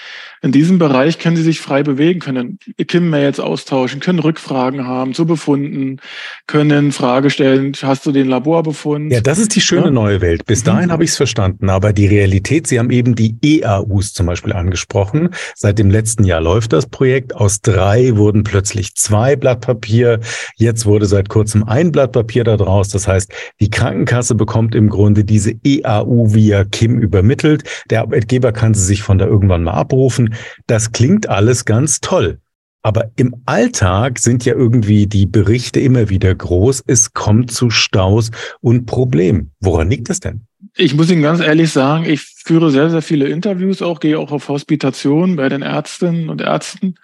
in 0.43 0.53
diesem 0.53 0.79
Bereich 0.79 1.19
können 1.19 1.37
sie 1.37 1.43
sich 1.43 1.61
frei 1.61 1.83
bewegen, 1.83 2.21
können 2.21 2.59
Kim-Mails 2.77 3.41
austauschen, 3.41 4.01
können 4.01 4.19
Rückfragen 4.19 4.87
haben 4.87 5.15
zu 5.15 5.27
Befunden, 5.27 5.99
können 6.47 6.93
Frage 6.93 7.31
stellen, 7.31 7.73
hast 7.83 8.07
du 8.07 8.13
den 8.13 8.29
Laborbefund? 8.29 9.13
Ja, 9.13 9.21
das 9.21 9.39
ist 9.39 9.55
die 9.55 9.61
schöne 9.61 9.87
ja? 9.87 9.91
neue 9.91 10.21
Welt. 10.21 10.47
Bis 10.47 10.63
mhm. 10.63 10.67
dahin 10.67 10.93
habe 10.93 11.05
ich 11.05 11.11
es 11.11 11.17
verstanden. 11.17 11.71
Aber 11.71 11.93
die 11.93 12.07
Realität, 12.07 12.67
Sie 12.67 12.79
haben 12.79 12.91
eben 12.91 13.15
die 13.15 13.37
EAUs 13.43 14.13
zum 14.13 14.27
Beispiel 14.27 14.53
angesprochen. 14.53 15.31
Seit 15.55 15.79
dem 15.79 15.91
letzten 15.91 16.25
Jahr 16.25 16.41
läuft 16.41 16.73
das 16.73 16.87
Projekt. 16.87 17.35
Aus 17.35 17.61
drei 17.61 18.17
wurden 18.17 18.45
plötzlich 18.45 18.95
zwei 18.95 19.37
Blatt 19.37 19.61
Papier. 19.61 20.21
Jetzt 20.57 20.87
wurde 20.87 21.07
seit 21.07 21.29
kurzem 21.29 21.65
ein 21.65 21.93
Blatt 21.93 22.13
Papier 22.13 22.45
daraus. 22.45 22.89
Das 22.89 23.09
heißt, 23.09 23.33
die 23.61 23.71
Krankenkasse 23.71 24.35
bekommt 24.35 24.75
im 24.75 24.89
Grunde 24.89 25.25
diese 25.25 25.53
EAU 25.65 26.35
via 26.35 26.65
Kim 26.65 26.99
übermittelt. 26.99 27.65
Der 27.91 28.03
Arbeitgeber 28.03 28.53
kann 28.53 28.75
sie 28.75 28.85
sich 28.85 29.03
von 29.03 29.19
da 29.19 29.27
irgendwann 29.27 29.65
mal 29.65 29.73
abrufen. 29.73 30.26
Das 30.67 30.93
klingt 30.93 31.29
alles 31.29 31.65
ganz 31.65 32.01
toll. 32.01 32.41
Aber 32.87 33.11
im 33.17 33.35
Alltag 33.47 34.21
sind 34.21 34.45
ja 34.45 34.55
irgendwie 34.55 35.09
die 35.09 35.27
Berichte 35.27 35.81
immer 35.81 36.09
wieder 36.09 36.33
groß. 36.33 36.85
Es 36.87 37.13
kommt 37.13 37.51
zu 37.51 37.69
Staus 37.69 38.31
und 38.61 38.87
Problemen. 38.87 39.51
Woran 39.59 39.91
liegt 39.91 40.09
das 40.09 40.21
denn? 40.21 40.43
Ich 40.77 40.95
muss 40.95 41.11
Ihnen 41.11 41.23
ganz 41.23 41.41
ehrlich 41.41 41.73
sagen, 41.73 42.05
ich 42.05 42.21
führe 42.21 42.71
sehr, 42.71 42.91
sehr 42.91 43.03
viele 43.03 43.27
Interviews 43.27 43.83
auch, 43.83 43.99
gehe 43.99 44.17
auch 44.17 44.31
auf 44.31 44.49
Hospitationen 44.49 45.35
bei 45.35 45.49
den 45.49 45.63
Ärztinnen 45.63 46.29
und 46.29 46.41
Ärzten. 46.41 46.95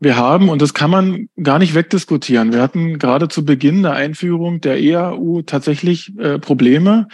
Wir 0.00 0.16
haben, 0.16 0.48
und 0.48 0.62
das 0.62 0.74
kann 0.74 0.90
man 0.90 1.28
gar 1.40 1.60
nicht 1.60 1.74
wegdiskutieren, 1.74 2.52
wir 2.52 2.60
hatten 2.62 2.98
gerade 2.98 3.28
zu 3.28 3.44
Beginn 3.44 3.82
der 3.82 3.92
Einführung 3.92 4.60
der 4.60 4.80
EAU 4.80 5.42
tatsächlich 5.42 6.18
äh, 6.18 6.38
Probleme, 6.38 7.06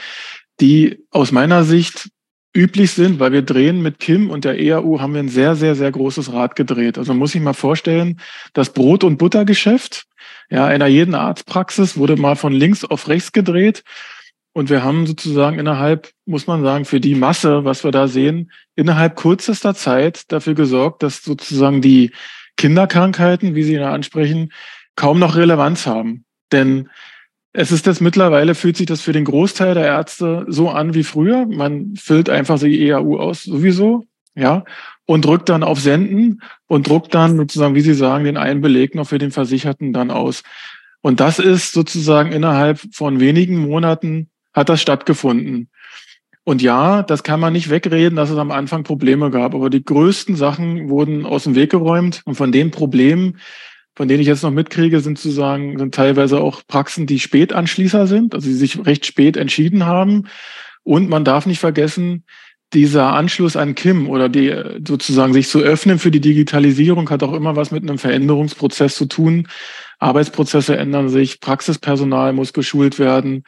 die 0.60 1.04
aus 1.10 1.32
meiner 1.32 1.64
Sicht 1.64 2.08
üblich 2.56 2.92
sind, 2.92 3.20
weil 3.20 3.32
wir 3.32 3.42
drehen 3.42 3.82
mit 3.82 4.00
Kim 4.00 4.30
und 4.30 4.44
der 4.44 4.58
EAU 4.58 5.00
haben 5.00 5.12
wir 5.12 5.20
ein 5.20 5.28
sehr, 5.28 5.54
sehr, 5.54 5.74
sehr 5.74 5.92
großes 5.92 6.32
Rad 6.32 6.56
gedreht. 6.56 6.96
Also 6.96 7.14
muss 7.14 7.34
ich 7.34 7.40
mal 7.40 7.52
vorstellen, 7.52 8.18
das 8.54 8.72
Brot- 8.72 9.04
und 9.04 9.18
Buttergeschäft, 9.18 10.06
ja, 10.48 10.64
einer 10.66 10.86
jeden 10.86 11.14
Arztpraxis 11.14 11.96
wurde 11.96 12.16
mal 12.16 12.34
von 12.34 12.52
links 12.52 12.84
auf 12.84 13.08
rechts 13.08 13.32
gedreht. 13.32 13.84
Und 14.52 14.70
wir 14.70 14.82
haben 14.82 15.06
sozusagen 15.06 15.58
innerhalb, 15.58 16.10
muss 16.24 16.46
man 16.46 16.62
sagen, 16.62 16.86
für 16.86 16.98
die 16.98 17.14
Masse, 17.14 17.64
was 17.66 17.84
wir 17.84 17.90
da 17.90 18.08
sehen, 18.08 18.50
innerhalb 18.74 19.16
kürzester 19.16 19.74
Zeit 19.74 20.32
dafür 20.32 20.54
gesorgt, 20.54 21.02
dass 21.02 21.22
sozusagen 21.22 21.82
die 21.82 22.12
Kinderkrankheiten, 22.56 23.54
wie 23.54 23.64
Sie 23.64 23.74
ihn 23.74 23.82
ansprechen, 23.82 24.50
kaum 24.96 25.18
noch 25.18 25.36
Relevanz 25.36 25.86
haben. 25.86 26.24
Denn 26.52 26.88
es 27.58 27.72
ist 27.72 27.86
das 27.86 28.02
mittlerweile, 28.02 28.54
fühlt 28.54 28.76
sich 28.76 28.84
das 28.84 29.00
für 29.00 29.12
den 29.12 29.24
Großteil 29.24 29.72
der 29.72 29.86
Ärzte 29.86 30.44
so 30.46 30.68
an 30.68 30.92
wie 30.92 31.04
früher. 31.04 31.46
Man 31.46 31.96
füllt 31.96 32.28
einfach 32.28 32.58
die 32.58 32.86
EAU 32.86 33.18
aus, 33.18 33.44
sowieso, 33.44 34.04
ja, 34.34 34.64
und 35.06 35.24
drückt 35.24 35.48
dann 35.48 35.62
auf 35.62 35.80
Senden 35.80 36.42
und 36.66 36.86
druckt 36.86 37.14
dann 37.14 37.38
sozusagen, 37.38 37.74
wie 37.74 37.80
Sie 37.80 37.94
sagen, 37.94 38.24
den 38.24 38.36
einen 38.36 38.60
Beleg 38.60 38.94
noch 38.94 39.08
für 39.08 39.16
den 39.16 39.30
Versicherten 39.30 39.94
dann 39.94 40.10
aus. 40.10 40.42
Und 41.00 41.20
das 41.20 41.38
ist 41.38 41.72
sozusagen 41.72 42.30
innerhalb 42.30 42.78
von 42.92 43.20
wenigen 43.20 43.56
Monaten 43.56 44.28
hat 44.52 44.68
das 44.68 44.82
stattgefunden. 44.82 45.70
Und 46.44 46.60
ja, 46.60 47.02
das 47.02 47.22
kann 47.22 47.40
man 47.40 47.54
nicht 47.54 47.70
wegreden, 47.70 48.16
dass 48.16 48.28
es 48.28 48.36
am 48.36 48.50
Anfang 48.50 48.82
Probleme 48.82 49.30
gab. 49.30 49.54
Aber 49.54 49.70
die 49.70 49.84
größten 49.84 50.36
Sachen 50.36 50.90
wurden 50.90 51.24
aus 51.24 51.44
dem 51.44 51.54
Weg 51.54 51.70
geräumt. 51.70 52.20
Und 52.26 52.34
von 52.34 52.52
den 52.52 52.70
Problemen, 52.70 53.38
von 53.96 54.08
denen 54.08 54.20
ich 54.20 54.28
jetzt 54.28 54.42
noch 54.42 54.50
mitkriege, 54.50 55.00
sind 55.00 55.18
zu 55.18 55.30
sagen, 55.30 55.78
sind 55.78 55.94
teilweise 55.94 56.40
auch 56.40 56.62
Praxen, 56.68 57.06
die 57.06 57.18
Spätanschließer 57.18 58.06
sind, 58.06 58.34
also 58.34 58.46
die 58.46 58.54
sich 58.54 58.84
recht 58.84 59.06
spät 59.06 59.38
entschieden 59.38 59.86
haben. 59.86 60.28
Und 60.84 61.08
man 61.08 61.24
darf 61.24 61.46
nicht 61.46 61.58
vergessen, 61.58 62.24
dieser 62.72 63.14
Anschluss 63.14 63.56
an 63.56 63.74
Kim 63.74 64.08
oder 64.08 64.28
die 64.28 64.54
sozusagen 64.86 65.32
sich 65.32 65.48
zu 65.48 65.60
öffnen 65.60 65.98
für 65.98 66.10
die 66.10 66.20
Digitalisierung 66.20 67.08
hat 67.08 67.22
auch 67.22 67.32
immer 67.32 67.56
was 67.56 67.70
mit 67.70 67.82
einem 67.82 67.98
Veränderungsprozess 67.98 68.96
zu 68.96 69.06
tun. 69.06 69.48
Arbeitsprozesse 69.98 70.76
ändern 70.76 71.08
sich, 71.08 71.40
Praxispersonal 71.40 72.32
muss 72.34 72.52
geschult 72.52 72.98
werden. 72.98 73.44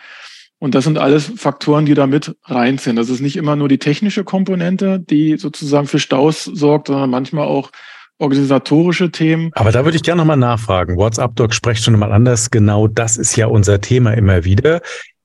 Und 0.61 0.75
das 0.75 0.85
sind 0.85 0.99
alles 0.99 1.33
Faktoren, 1.37 1.85
die 1.85 1.95
da 1.95 2.07
mit 2.07 2.37
rein 2.45 2.79
sind. 2.79 2.97
Das 2.97 3.11
ist 3.11 3.21
nicht 3.21 3.37
immer 3.37 3.55
nur 3.55 3.69
die 3.69 3.79
technische 3.79 4.25
Komponente, 4.25 4.99
die 4.99 5.37
sozusagen 5.37 5.87
für 5.87 6.01
Staus 6.01 6.45
sorgt, 6.45 6.89
sondern 6.89 7.11
manchmal 7.11 7.47
auch 7.47 7.71
organisatorische 8.19 9.11
Themen. 9.11 9.51
Aber 9.55 9.73
da 9.73 9.85
würde 9.85 9.97
ich 9.97 10.03
gerne 10.03 10.21
nochmal 10.21 10.37
nachfragen. 10.37 10.97
WhatsApp-Doc 10.97 11.55
sprecht 11.55 11.85
schon 11.85 11.99
mal 11.99 12.13
anders. 12.13 12.51
Genau 12.51 12.89
das 12.89 13.17
ist 13.17 13.37
ja 13.37 13.47
unser 13.47 13.81
Thema 13.81 14.13
immer 14.13 14.45
wieder. 14.45 14.81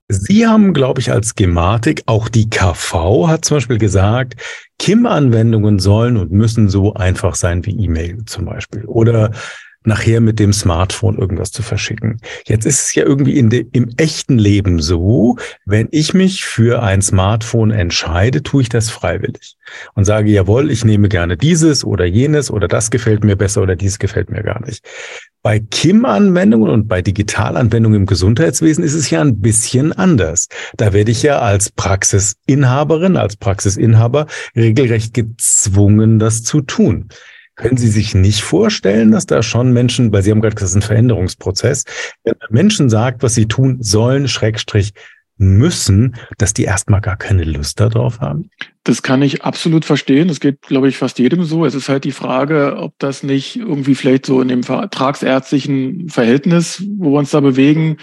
Sie 0.09 0.45
haben, 0.45 0.73
glaube 0.73 1.01
ich, 1.01 1.11
als 1.11 1.35
Gematik, 1.35 2.03
auch 2.05 2.27
die 2.27 2.49
KV 2.49 3.27
hat 3.27 3.45
zum 3.45 3.57
Beispiel 3.57 3.77
gesagt, 3.77 4.35
KIM-Anwendungen 4.77 5.79
sollen 5.79 6.17
und 6.17 6.31
müssen 6.31 6.69
so 6.69 6.93
einfach 6.93 7.35
sein 7.35 7.65
wie 7.65 7.71
E-Mail 7.71 8.25
zum 8.25 8.45
Beispiel. 8.45 8.85
Oder 8.85 9.31
nachher 9.85 10.21
mit 10.21 10.39
dem 10.39 10.53
Smartphone 10.53 11.17
irgendwas 11.17 11.51
zu 11.51 11.63
verschicken. 11.63 12.19
Jetzt 12.45 12.65
ist 12.65 12.83
es 12.83 12.95
ja 12.95 13.03
irgendwie 13.03 13.37
in 13.37 13.49
de, 13.49 13.65
im 13.71 13.89
echten 13.97 14.37
Leben 14.37 14.79
so, 14.79 15.37
wenn 15.65 15.87
ich 15.91 16.13
mich 16.13 16.45
für 16.45 16.81
ein 16.83 17.01
Smartphone 17.01 17.71
entscheide, 17.71 18.43
tue 18.43 18.63
ich 18.63 18.69
das 18.69 18.89
freiwillig 18.89 19.57
und 19.93 20.05
sage, 20.05 20.29
jawohl, 20.29 20.71
ich 20.71 20.85
nehme 20.85 21.09
gerne 21.09 21.37
dieses 21.37 21.83
oder 21.83 22.05
jenes 22.05 22.51
oder 22.51 22.67
das 22.67 22.91
gefällt 22.91 23.23
mir 23.23 23.35
besser 23.35 23.61
oder 23.61 23.75
dies 23.75 23.99
gefällt 23.99 24.29
mir 24.29 24.43
gar 24.43 24.65
nicht. 24.65 24.85
Bei 25.41 25.59
KIM-Anwendungen 25.59 26.69
und 26.69 26.87
bei 26.87 27.01
Digitalanwendungen 27.01 28.01
im 28.01 28.05
Gesundheitswesen 28.05 28.81
ist 28.81 28.93
es 28.93 29.09
ja 29.09 29.19
ein 29.19 29.41
bisschen 29.41 29.91
anders. 29.91 30.47
Da 30.77 30.93
werde 30.93 31.11
ich 31.11 31.21
ja 31.21 31.39
als 31.39 31.69
Praxisinhaberin, 31.69 33.17
als 33.17 33.35
Praxisinhaber 33.35 34.27
regelrecht 34.55 35.13
gezwungen, 35.13 36.17
das 36.17 36.43
zu 36.43 36.61
tun. 36.61 37.09
Können 37.55 37.77
Sie 37.77 37.89
sich 37.89 38.15
nicht 38.15 38.41
vorstellen, 38.41 39.11
dass 39.11 39.25
da 39.25 39.43
schon 39.43 39.73
Menschen, 39.73 40.11
weil 40.11 40.23
Sie 40.23 40.31
haben 40.31 40.41
gerade 40.41 40.55
gesagt, 40.55 40.63
das 40.63 40.69
ist 40.71 40.75
ein 40.77 40.81
Veränderungsprozess, 40.81 41.83
wenn 42.23 42.35
Menschen 42.49 42.89
sagt, 42.89 43.21
was 43.21 43.35
sie 43.35 43.47
tun 43.47 43.77
sollen, 43.81 44.27
Schrägstrich 44.27 44.93
müssen, 45.37 46.15
dass 46.37 46.53
die 46.53 46.63
erstmal 46.63 47.01
gar 47.01 47.17
keine 47.17 47.43
Lust 47.43 47.79
darauf 47.79 48.19
haben? 48.19 48.49
Das 48.83 49.01
kann 49.01 49.21
ich 49.21 49.43
absolut 49.43 49.85
verstehen. 49.85 50.27
Das 50.27 50.39
geht, 50.39 50.61
glaube 50.61 50.89
ich, 50.89 50.97
fast 50.97 51.19
jedem 51.19 51.43
so. 51.43 51.65
Es 51.65 51.75
ist 51.75 51.89
halt 51.89 52.03
die 52.03 52.11
Frage, 52.11 52.77
ob 52.77 52.93
das 52.99 53.23
nicht 53.23 53.57
irgendwie 53.57 53.95
vielleicht 53.95 54.25
so 54.25 54.41
in 54.41 54.47
dem 54.47 54.63
vertragsärztlichen 54.63 56.09
Verhältnis, 56.09 56.83
wo 56.97 57.11
wir 57.11 57.19
uns 57.19 57.31
da 57.31 57.39
bewegen, 57.39 57.97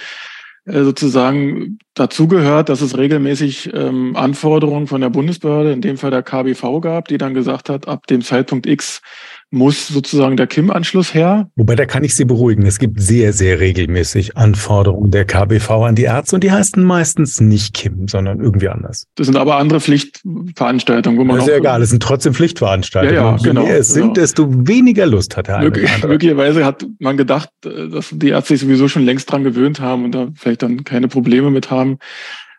äh, 0.65 0.83
sozusagen 0.83 1.79
dazugehört, 1.95 2.69
dass 2.69 2.81
es 2.81 2.97
regelmäßig 2.97 3.71
ähm, 3.75 4.17
Anforderungen 4.17 4.87
von 4.87 5.01
der 5.01 5.11
Bundesbehörde, 5.11 5.73
in 5.73 5.83
dem 5.83 5.99
Fall 5.99 6.11
der 6.11 6.23
KBV 6.23 6.81
gab, 6.81 7.09
die 7.09 7.19
dann 7.19 7.35
gesagt 7.35 7.69
hat, 7.69 7.87
ab 7.87 8.07
dem 8.07 8.23
Zeitpunkt 8.23 8.67
X 8.67 9.03
muss 9.51 9.89
sozusagen 9.89 10.37
der 10.37 10.47
KIM-Anschluss 10.47 11.13
her. 11.13 11.51
Wobei, 11.57 11.75
da 11.75 11.85
kann 11.85 12.05
ich 12.05 12.15
Sie 12.15 12.25
beruhigen. 12.25 12.67
Es 12.67 12.79
gibt 12.79 13.01
sehr, 13.01 13.33
sehr 13.33 13.59
regelmäßig 13.59 14.37
Anforderungen 14.37 15.11
der 15.11 15.25
KBV 15.25 15.71
an 15.71 15.95
die 15.97 16.05
Ärzte 16.05 16.37
und 16.37 16.45
die 16.45 16.53
heißen 16.53 16.83
meistens 16.83 17.41
nicht 17.41 17.75
KIM, 17.75 18.07
sondern 18.07 18.41
irgendwie 18.41 18.69
anders. 18.69 19.07
Das 19.17 19.27
sind 19.27 19.37
aber 19.37 19.57
andere 19.57 19.81
Pflichtveranstaltungen, 19.81 21.19
wo 21.19 21.25
man. 21.25 21.37
Das 21.37 21.47
ist 21.47 21.51
ja 21.51 21.59
egal, 21.59 21.83
es 21.83 21.91
sind 21.91 22.03
trotzdem 22.03 22.33
Pflichtveranstaltungen. 22.33 23.17
Ja, 23.17 23.31
ja, 23.33 23.37
Je 23.37 23.43
genau, 23.43 23.65
mehr 23.65 23.79
es 23.79 23.93
genau. 23.93 24.07
sind, 24.07 24.17
desto 24.17 24.69
weniger 24.69 25.07
Lust 25.07 25.37
hat 25.37 25.49
der 25.49 25.57
eine 25.57 25.65
Möglich, 25.67 25.91
Möglicherweise 26.05 26.65
hat 26.65 26.87
man 27.01 27.17
gedacht, 27.17 27.51
äh, 27.65 27.89
dass 27.89 28.11
die 28.13 28.29
Ärzte 28.29 28.55
sich 28.55 28.61
sowieso 28.61 28.87
schon 28.87 29.05
längst 29.05 29.31
dran 29.31 29.43
gewöhnt 29.43 29.81
haben 29.81 30.05
und 30.05 30.13
da 30.13 30.29
vielleicht 30.37 30.63
dann 30.63 30.85
keine 30.85 31.09
Probleme 31.09 31.51
mit 31.51 31.71
haben. 31.71 31.99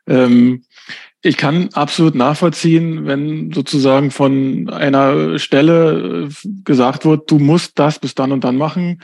Ähm, 0.08 0.64
ich 1.24 1.38
kann 1.38 1.70
absolut 1.74 2.16
nachvollziehen, 2.16 3.06
wenn 3.06 3.52
sozusagen 3.52 4.10
von 4.10 4.70
einer 4.70 5.38
Stelle 5.38 6.30
äh, 6.30 6.50
gesagt 6.64 7.06
wird, 7.06 7.30
du 7.30 7.38
musst 7.38 7.78
das 7.78 8.00
bis 8.00 8.16
dann 8.16 8.32
und 8.32 8.44
dann 8.44 8.58
machen 8.58 9.02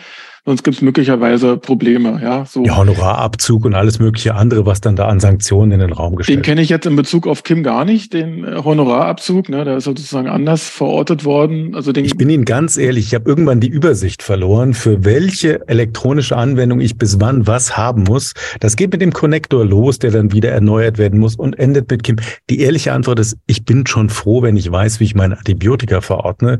sonst 0.47 0.63
gibt 0.63 0.77
es 0.77 0.81
möglicherweise 0.81 1.57
Probleme. 1.57 2.21
Ja, 2.23 2.45
so. 2.45 2.63
Ja, 2.63 2.77
Honorarabzug 2.77 3.65
und 3.65 3.75
alles 3.75 3.99
mögliche 3.99 4.33
andere, 4.33 4.65
was 4.65 4.79
dann 4.79 4.95
da 4.95 5.07
an 5.07 5.19
Sanktionen 5.19 5.73
in 5.73 5.81
den 5.81 5.91
Raum 5.91 6.15
gestellt 6.15 6.37
Den 6.37 6.41
kenne 6.41 6.61
ich 6.61 6.69
jetzt 6.69 6.85
in 6.85 6.95
Bezug 6.95 7.27
auf 7.27 7.43
Kim 7.43 7.63
gar 7.63 7.83
nicht, 7.83 8.13
den 8.13 8.45
äh, 8.45 8.61
Honorarabzug. 8.63 9.49
Ne, 9.49 9.65
der 9.65 9.77
ist 9.77 9.83
sozusagen 9.83 10.29
anders 10.29 10.69
verortet 10.69 11.25
worden. 11.25 11.75
Also 11.75 11.91
den 11.91 12.05
ich 12.05 12.15
bin 12.15 12.29
Ihnen 12.29 12.45
ganz 12.45 12.77
ehrlich, 12.77 13.07
ich 13.07 13.13
habe 13.13 13.29
irgendwann 13.29 13.59
die 13.59 13.67
Übersicht 13.67 14.23
verloren, 14.23 14.73
für 14.73 15.03
welche 15.03 15.67
elektronische 15.67 16.37
Anwendung 16.37 16.79
ich 16.79 16.97
bis 16.97 17.19
wann 17.19 17.45
was 17.45 17.75
haben 17.75 18.03
muss. 18.03 18.33
Das 18.61 18.77
geht 18.77 18.93
mit 18.93 19.01
dem 19.01 19.11
Connector 19.11 19.65
los, 19.65 19.99
der 19.99 20.11
dann 20.11 20.31
wieder 20.31 20.51
erneuert 20.51 20.97
werden 20.97 21.19
muss 21.19 21.35
und 21.35 21.59
endet 21.59 21.91
mit 21.91 22.03
Kim. 22.03 22.15
Die 22.49 22.61
ehrliche 22.61 22.93
Antwort 22.93 23.19
ist, 23.19 23.35
ich 23.47 23.65
bin 23.65 23.85
schon 23.85 24.09
froh, 24.09 24.43
wenn 24.43 24.55
ich 24.55 24.71
weiß, 24.71 25.01
wie 25.01 25.03
ich 25.03 25.15
meine 25.15 25.37
Antibiotika 25.37 25.99
verordne. 25.99 26.59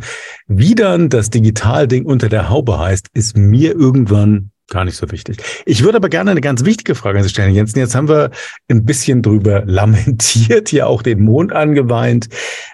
Wie 0.49 0.75
dann 0.75 1.07
das 1.07 1.29
Digitalding 1.29 2.05
unter 2.05 2.27
der 2.27 2.49
Haube 2.49 2.79
heißt, 2.79 3.07
ist 3.13 3.37
mir 3.37 3.76
irgendwann 3.77 4.51
gar 4.69 4.83
nicht 4.83 4.97
so 4.97 5.09
wichtig. 5.11 5.37
Ich 5.65 5.83
würde 5.83 5.97
aber 5.97 6.09
gerne 6.09 6.31
eine 6.31 6.41
ganz 6.41 6.65
wichtige 6.65 6.93
Frage 6.95 7.19
an 7.19 7.23
Sie 7.23 7.29
stellen, 7.29 7.55
Jensen. 7.55 7.79
Jetzt 7.79 7.95
haben 7.95 8.09
wir 8.09 8.31
ein 8.67 8.83
bisschen 8.83 9.21
drüber 9.21 9.63
lamentiert, 9.65 10.69
hier 10.69 10.87
auch 10.87 11.01
den 11.01 11.21
Mond 11.21 11.53
angeweint, 11.53 12.27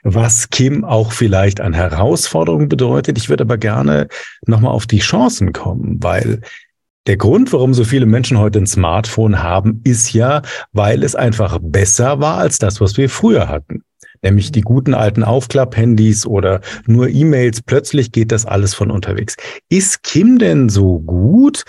was 0.03 0.49
Kim 0.49 0.83
auch 0.83 1.11
vielleicht 1.11 1.61
an 1.61 1.73
Herausforderungen 1.73 2.67
bedeutet. 2.67 3.17
Ich 3.17 3.29
würde 3.29 3.43
aber 3.43 3.57
gerne 3.57 4.07
nochmal 4.45 4.71
auf 4.71 4.87
die 4.87 4.99
Chancen 4.99 5.53
kommen, 5.53 6.01
weil 6.01 6.41
der 7.05 7.17
Grund, 7.17 7.51
warum 7.51 7.73
so 7.73 7.83
viele 7.83 8.05
Menschen 8.05 8.39
heute 8.39 8.59
ein 8.59 8.67
Smartphone 8.67 9.43
haben, 9.43 9.81
ist 9.83 10.13
ja, 10.13 10.41
weil 10.71 11.03
es 11.03 11.15
einfach 11.15 11.59
besser 11.61 12.19
war 12.21 12.37
als 12.37 12.57
das, 12.57 12.79
was 12.79 12.97
wir 12.97 13.09
früher 13.09 13.49
hatten. 13.49 13.83
Nämlich 14.23 14.51
die 14.51 14.61
guten 14.61 14.93
alten 14.93 15.23
Aufklapp-Handys 15.23 16.25
oder 16.25 16.61
nur 16.85 17.09
E-Mails. 17.09 17.61
Plötzlich 17.61 18.11
geht 18.11 18.31
das 18.31 18.45
alles 18.45 18.73
von 18.73 18.91
unterwegs. 18.91 19.35
Ist 19.69 20.03
Kim 20.03 20.39
denn 20.39 20.69
so 20.69 20.99
gut, 20.99 21.65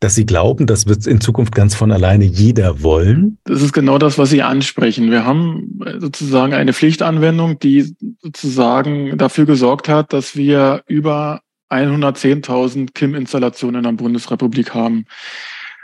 dass 0.00 0.14
Sie 0.14 0.26
glauben, 0.26 0.66
das 0.66 0.86
wird 0.86 1.06
in 1.06 1.20
Zukunft 1.20 1.54
ganz 1.54 1.74
von 1.74 1.90
alleine 1.90 2.24
jeder 2.24 2.82
wollen? 2.82 3.38
Das 3.44 3.62
ist 3.62 3.72
genau 3.72 3.98
das, 3.98 4.16
was 4.16 4.30
Sie 4.30 4.42
ansprechen. 4.42 5.10
Wir 5.10 5.24
haben 5.24 5.80
sozusagen 5.98 6.54
eine 6.54 6.72
Pflichtanwendung, 6.72 7.58
die 7.58 7.94
sozusagen 8.22 9.18
dafür 9.18 9.46
gesorgt 9.46 9.88
hat, 9.88 10.12
dass 10.12 10.36
wir 10.36 10.82
über 10.86 11.40
110.000 11.70 12.94
KIM-Installationen 12.94 13.78
in 13.78 13.82
der 13.82 14.02
Bundesrepublik 14.02 14.72
haben. 14.72 15.04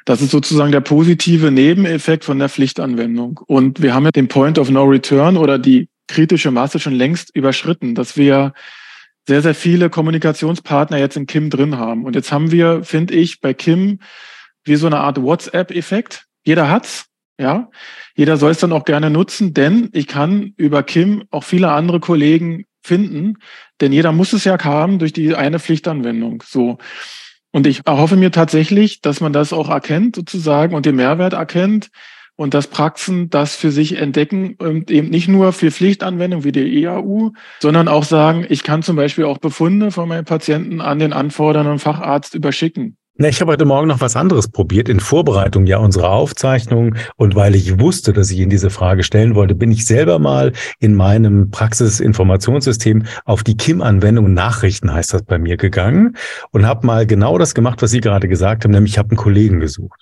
Das 0.05 0.21
ist 0.21 0.31
sozusagen 0.31 0.71
der 0.71 0.81
positive 0.81 1.51
Nebeneffekt 1.51 2.25
von 2.25 2.39
der 2.39 2.49
Pflichtanwendung. 2.49 3.41
Und 3.47 3.83
wir 3.83 3.95
haben 3.95 4.05
ja 4.05 4.11
den 4.11 4.29
Point 4.29 4.59
of 4.59 4.71
No 4.71 4.85
Return 4.85 5.37
oder 5.37 5.59
die 5.59 5.89
kritische 6.09 6.51
Masse 6.51 6.79
schon 6.79 6.95
längst 6.95 7.35
überschritten, 7.35 7.95
dass 7.95 8.17
wir 8.17 8.53
sehr, 9.27 9.43
sehr 9.43 9.55
viele 9.55 9.91
Kommunikationspartner 9.91 10.99
jetzt 10.99 11.17
in 11.17 11.27
Kim 11.27 11.51
drin 11.51 11.79
haben. 11.79 12.05
Und 12.05 12.15
jetzt 12.15 12.31
haben 12.31 12.51
wir, 12.51 12.85
finde 12.85 13.15
ich, 13.15 13.41
bei 13.41 13.55
Kim 13.55 14.01
wie 14.65 14.77
so 14.77 14.87
eine 14.87 14.99
Art 14.99 15.21
WhatsApp-Effekt. 15.23 16.27
Jeder 16.45 16.71
hat's, 16.71 17.07
ja. 17.39 17.71
Jeder 18.15 18.37
soll 18.37 18.51
es 18.53 18.59
dann 18.59 18.73
auch 18.73 18.85
gerne 18.85 19.11
nutzen, 19.11 19.55
denn 19.55 19.89
ich 19.93 20.07
kann 20.07 20.53
über 20.57 20.83
Kim 20.83 21.25
auch 21.31 21.45
viele 21.45 21.73
andere 21.73 22.01
Kollegen 22.01 22.67
finden, 22.83 23.39
denn 23.81 23.93
jeder 23.93 24.13
muss 24.13 24.35
es 24.35 24.45
ja 24.45 24.63
haben 24.63 24.99
durch 24.99 25.13
die 25.13 25.35
eine 25.35 25.59
Pflichtanwendung. 25.59 26.43
So. 26.47 26.79
Und 27.51 27.67
ich 27.67 27.87
erhoffe 27.87 28.17
mir 28.17 28.31
tatsächlich, 28.31 29.01
dass 29.01 29.21
man 29.21 29.33
das 29.33 29.53
auch 29.53 29.71
erkennt 29.71 30.17
sozusagen 30.17 30.75
und 30.75 30.87
den 30.87 30.97
Mehrwert 30.97 31.33
erkennt 31.33 31.91
und 32.37 32.55
dass 32.55 32.67
Praxen 32.67 33.31
das 33.31 33.55
für 33.55 33.71
sich 33.71 33.97
entdecken 33.97 34.57
und 34.59 34.91
eben 34.91 35.11
nicht 35.11 35.29
nur 35.29 35.53
für 35.53 35.71
Pflichtanwendungen 35.71 36.45
wie 36.45 36.53
die 36.53 36.85
EAU, 36.85 37.31
sondern 37.61 37.89
auch 37.89 38.05
sagen, 38.05 38.45
ich 38.49 38.63
kann 38.63 38.83
zum 38.83 38.97
Beispiel 38.97 39.25
auch 39.25 39.39
Befunde 39.39 39.91
von 39.91 40.09
meinen 40.09 40.25
Patienten 40.25 40.81
an 40.81 40.99
den 40.99 41.13
anfordernden 41.13 41.79
Facharzt 41.79 42.35
überschicken. 42.35 42.97
Na, 43.17 43.29
ich 43.29 43.41
habe 43.41 43.53
heute 43.53 43.65
Morgen 43.65 43.87
noch 43.87 44.01
was 44.01 44.17
anderes 44.17 44.49
probiert 44.49 44.89
in 44.89 44.99
Vorbereitung 44.99 45.67
ja 45.67 45.79
unserer 45.79 46.11
Aufzeichnung 46.11 46.97
und 47.15 47.37
weil 47.37 47.55
ich 47.55 47.79
wusste, 47.79 48.13
dass 48.13 48.29
ich 48.33 48.41
Ihnen 48.41 48.51
diese 48.51 48.71
Frage 48.71 49.05
stellen 49.05 49.37
wollte, 49.37 49.55
bin 49.55 49.71
ich 49.71 49.87
selber 49.87 50.19
mal 50.19 50.53
in 50.81 50.97
meinem 50.97 51.53
Praxisinformationssystem 51.53 53.05
auf 53.25 53.45
die 53.45 53.57
KIM-Anwendung 53.57 54.35
Nachrichten 54.35 54.93
heißt 54.93 55.15
das 55.15 55.23
bei 55.23 55.39
mir 55.39 55.57
gegangen 55.57 56.17
und 56.51 56.67
habe 56.67 56.85
mal 56.89 57.07
genau 57.07 57.39
das 57.39 57.55
gemacht, 57.55 57.83
was 57.83 57.93
Sie 57.93 58.01
gerade 58.01 58.27
gesagt 58.27 58.65
haben, 58.65 58.73
nämlich 58.73 58.95
ich 58.95 58.99
habe 58.99 59.11
einen 59.11 59.17
Kollegen 59.17 59.61
gesucht. 59.61 60.01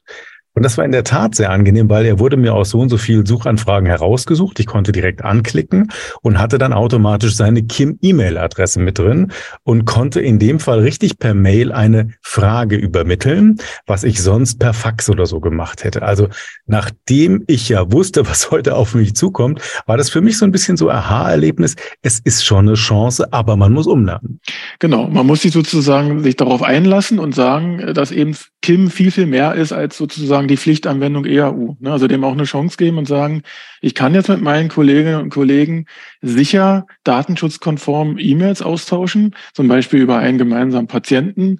Und 0.54 0.62
das 0.64 0.76
war 0.76 0.84
in 0.84 0.92
der 0.92 1.04
Tat 1.04 1.34
sehr 1.34 1.50
angenehm, 1.50 1.88
weil 1.88 2.04
er 2.04 2.18
wurde 2.18 2.36
mir 2.36 2.54
aus 2.54 2.70
so 2.70 2.80
und 2.80 2.90
so 2.90 2.98
vielen 2.98 3.24
Suchanfragen 3.24 3.86
herausgesucht. 3.86 4.60
Ich 4.60 4.66
konnte 4.66 4.92
direkt 4.92 5.24
anklicken 5.24 5.90
und 6.20 6.38
hatte 6.38 6.58
dann 6.58 6.72
automatisch 6.74 7.34
seine 7.34 7.62
Kim-E-Mail-Adresse 7.62 8.78
mit 8.80 8.98
drin 8.98 9.32
und 9.62 9.86
konnte 9.86 10.20
in 10.20 10.38
dem 10.38 10.60
Fall 10.60 10.80
richtig 10.80 11.18
per 11.18 11.32
Mail 11.32 11.72
eine 11.72 12.10
Frage 12.20 12.76
übermitteln, 12.76 13.58
was 13.86 14.04
ich 14.04 14.22
sonst 14.22 14.58
per 14.58 14.74
Fax 14.74 15.08
oder 15.08 15.24
so 15.24 15.40
gemacht 15.40 15.84
hätte. 15.84 16.02
Also 16.02 16.28
nachdem 16.66 17.44
ich 17.46 17.68
ja 17.70 17.90
wusste, 17.90 18.26
was 18.32 18.50
heute 18.50 18.76
auf 18.76 18.94
mich 18.94 19.14
zukommt, 19.14 19.60
war 19.86 19.96
das 19.96 20.10
für 20.10 20.20
mich 20.20 20.36
so 20.36 20.44
ein 20.44 20.52
bisschen 20.52 20.76
so 20.76 20.90
Aha-Erlebnis. 20.90 21.76
Es 22.02 22.18
ist 22.18 22.44
schon 22.44 22.68
eine 22.68 22.74
Chance, 22.74 23.32
aber 23.32 23.56
man 23.56 23.72
muss 23.72 23.86
umlernen. 23.86 24.40
Genau, 24.78 25.08
man 25.08 25.26
muss 25.26 25.42
sich 25.42 25.52
sozusagen 25.52 26.22
sich 26.22 26.36
darauf 26.36 26.62
einlassen 26.62 27.18
und 27.18 27.34
sagen, 27.34 27.94
dass 27.94 28.10
eben 28.10 28.36
Kim 28.60 28.90
viel, 28.90 29.10
viel 29.10 29.26
mehr 29.26 29.54
ist 29.54 29.72
als 29.72 29.96
sozusagen 29.96 30.41
die 30.48 30.56
Pflichtanwendung 30.56 31.24
EAU. 31.24 31.76
Ne? 31.80 31.92
Also 31.92 32.06
dem 32.06 32.24
auch 32.24 32.32
eine 32.32 32.44
Chance 32.44 32.76
geben 32.76 32.98
und 32.98 33.06
sagen, 33.06 33.42
ich 33.80 33.94
kann 33.94 34.14
jetzt 34.14 34.28
mit 34.28 34.40
meinen 34.40 34.68
Kolleginnen 34.68 35.20
und 35.20 35.30
Kollegen 35.30 35.86
sicher 36.20 36.86
datenschutzkonform 37.04 38.18
E-Mails 38.18 38.62
austauschen, 38.62 39.34
zum 39.54 39.68
Beispiel 39.68 40.00
über 40.00 40.18
einen 40.18 40.38
gemeinsamen 40.38 40.88
Patienten, 40.88 41.58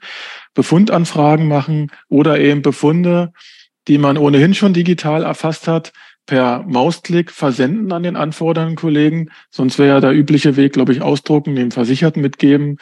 Befundanfragen 0.55 1.49
machen 1.49 1.91
oder 2.09 2.39
eben 2.39 2.63
Befunde, 2.63 3.33
die 3.89 3.99
man 3.99 4.17
ohnehin 4.17 4.55
schon 4.55 4.75
digital 4.75 5.25
erfasst 5.25 5.69
hat, 5.69 5.93
per 6.27 6.63
Mausklick 6.69 7.33
versenden 7.33 7.93
an 7.93 8.05
den 8.05 8.17
anfordernden 8.17 8.77
Kollegen. 8.77 9.31
Sonst 9.51 9.79
wäre 9.79 9.89
ja 9.89 10.01
der 10.01 10.13
übliche 10.13 10.57
Weg, 10.57 10.73
glaube 10.73 10.93
ich, 10.93 11.03
ausdrucken, 11.03 11.57
dem 11.57 11.73
Versicherten 11.73 12.23
mitgeben 12.23 12.79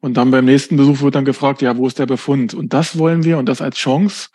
und 0.00 0.16
dann 0.16 0.30
beim 0.30 0.44
nächsten 0.44 0.76
Besuch 0.76 1.00
wird 1.00 1.14
dann 1.14 1.24
gefragt, 1.24 1.60
ja, 1.60 1.76
wo 1.76 1.86
ist 1.86 1.98
der 1.98 2.06
Befund? 2.06 2.54
Und 2.54 2.72
das 2.72 2.98
wollen 2.98 3.24
wir 3.24 3.38
und 3.38 3.48
das 3.48 3.60
als 3.60 3.76
Chance 3.76 4.28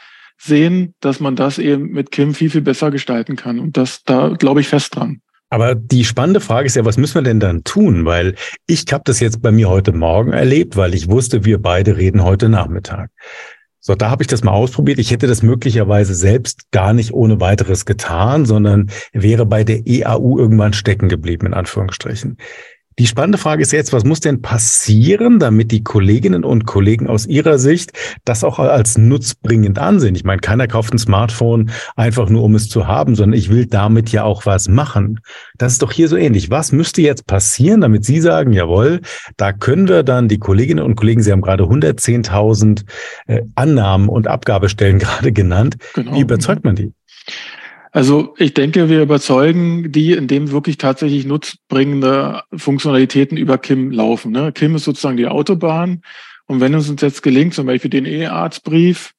sehen, 0.44 0.94
dass 1.00 1.20
man 1.20 1.36
das 1.36 1.58
eben 1.58 1.92
mit 1.92 2.12
Kim 2.12 2.34
viel, 2.34 2.50
viel 2.50 2.62
besser 2.62 2.92
gestalten 2.92 3.36
kann. 3.36 3.60
Und 3.60 3.78
das, 3.78 4.04
da 4.04 4.30
glaube 4.30 4.62
ich 4.62 4.68
fest 4.68 4.96
dran. 4.96 5.22
Aber 5.50 5.76
die 5.76 6.04
spannende 6.04 6.40
Frage 6.40 6.66
ist 6.66 6.76
ja, 6.76 6.84
was 6.84 6.98
müssen 6.98 7.16
wir 7.16 7.22
denn 7.22 7.40
dann 7.40 7.64
tun? 7.64 8.06
Weil 8.06 8.36
ich 8.66 8.86
habe 8.92 9.04
das 9.06 9.20
jetzt 9.20 9.42
bei 9.42 9.52
mir 9.52 9.70
heute 9.70 9.94
Morgen 9.94 10.34
erlebt, 10.34 10.76
weil 10.78 10.96
ich 10.96 11.10
wusste, 11.10 11.46
wir 11.46 11.62
beide 11.62 11.96
reden 11.96 12.24
heute 12.24 12.50
Nachmittag. 12.50 13.12
So, 13.80 13.96
da 13.96 14.10
habe 14.10 14.24
ich 14.24 14.28
das 14.28 14.44
mal 14.44 14.52
ausprobiert. 14.52 14.98
Ich 14.98 15.12
hätte 15.12 15.28
das 15.28 15.44
möglicherweise 15.44 16.16
selbst 16.16 16.72
gar 16.72 16.94
nicht 16.94 17.14
ohne 17.14 17.40
weiteres 17.40 17.86
getan, 17.86 18.46
sondern 18.46 18.90
wäre 19.12 19.46
bei 19.46 19.64
der 19.64 19.86
EAU 19.86 20.40
irgendwann 20.40 20.74
stecken 20.74 21.10
geblieben, 21.10 21.48
in 21.48 21.54
Anführungsstrichen. 21.54 22.38
Die 23.00 23.08
spannende 23.08 23.38
Frage 23.38 23.62
ist 23.62 23.72
jetzt, 23.72 23.94
was 23.94 24.04
muss 24.04 24.20
denn 24.20 24.42
passieren, 24.42 25.40
damit 25.40 25.72
die 25.72 25.84
Kolleginnen 25.84 26.44
und 26.44 26.66
Kollegen 26.66 27.08
aus 27.08 27.26
ihrer 27.26 27.58
Sicht 27.58 27.92
das 28.24 28.44
auch 28.44 28.60
als 28.60 28.98
nutzbringend 28.98 29.80
ansehen? 29.80 30.16
Ich 30.16 30.24
meine, 30.24 30.42
keiner 30.42 30.68
kauft 30.68 30.94
ein 30.94 31.00
Smartphone 31.00 31.72
einfach 31.96 32.30
nur, 32.30 32.44
um 32.44 32.56
es 32.56 32.70
zu 32.70 32.88
haben, 32.88 33.16
sondern 33.16 33.38
ich 33.38 33.50
will 33.50 33.66
damit 33.66 34.12
ja 34.12 34.24
auch 34.24 34.46
was 34.46 34.68
machen. 34.68 35.20
Das 35.58 35.74
ist 35.74 35.82
doch 35.82 35.92
hier 35.92 36.08
so 36.08 36.18
ähnlich. 36.18 36.52
Was 36.52 36.72
müsste 36.72 37.02
jetzt 37.02 37.26
passieren, 37.26 37.82
damit 37.82 38.06
Sie 38.06 38.22
sagen, 38.22 38.54
jawohl, 38.54 39.02
da 39.38 39.54
können 39.54 39.88
wir 39.88 40.04
dann 40.04 40.28
die 40.28 40.40
Kolleginnen 40.40 40.84
und 40.84 40.96
Kollegen, 40.96 41.24
Sie 41.24 41.32
haben 41.32 41.42
gerade 41.42 41.64
110.000 41.64 42.86
äh, 43.28 43.42
Annahmen 43.56 44.10
und 44.10 44.28
Abgabestellen 44.28 45.00
gerade 45.00 45.32
genannt. 45.32 45.78
Genau. 45.94 46.16
Wie 46.16 46.22
überzeugt 46.22 46.64
man 46.64 46.76
die? 46.76 46.94
Also 47.96 48.34
ich 48.40 48.56
denke, 48.56 48.90
wir 48.90 49.04
überzeugen 49.04 49.92
die, 49.92 50.14
indem 50.14 50.50
wirklich 50.50 50.80
tatsächlich 50.80 51.28
nutzbringende 51.28 52.42
Funktionalitäten 52.52 53.38
über 53.38 53.60
Kim 53.60 53.92
laufen. 53.92 54.32
Ne? 54.32 54.52
Kim 54.52 54.76
ist 54.76 54.86
sozusagen 54.86 55.16
die 55.16 55.28
Autobahn. 55.28 56.02
Und 56.48 56.60
wenn 56.60 56.74
es 56.74 56.90
uns 56.90 57.04
jetzt 57.04 57.22
gelingt, 57.22 57.54
zum 57.54 57.68
Beispiel 57.68 57.92
den 57.92 58.08
E-Arztbrief 58.08 59.14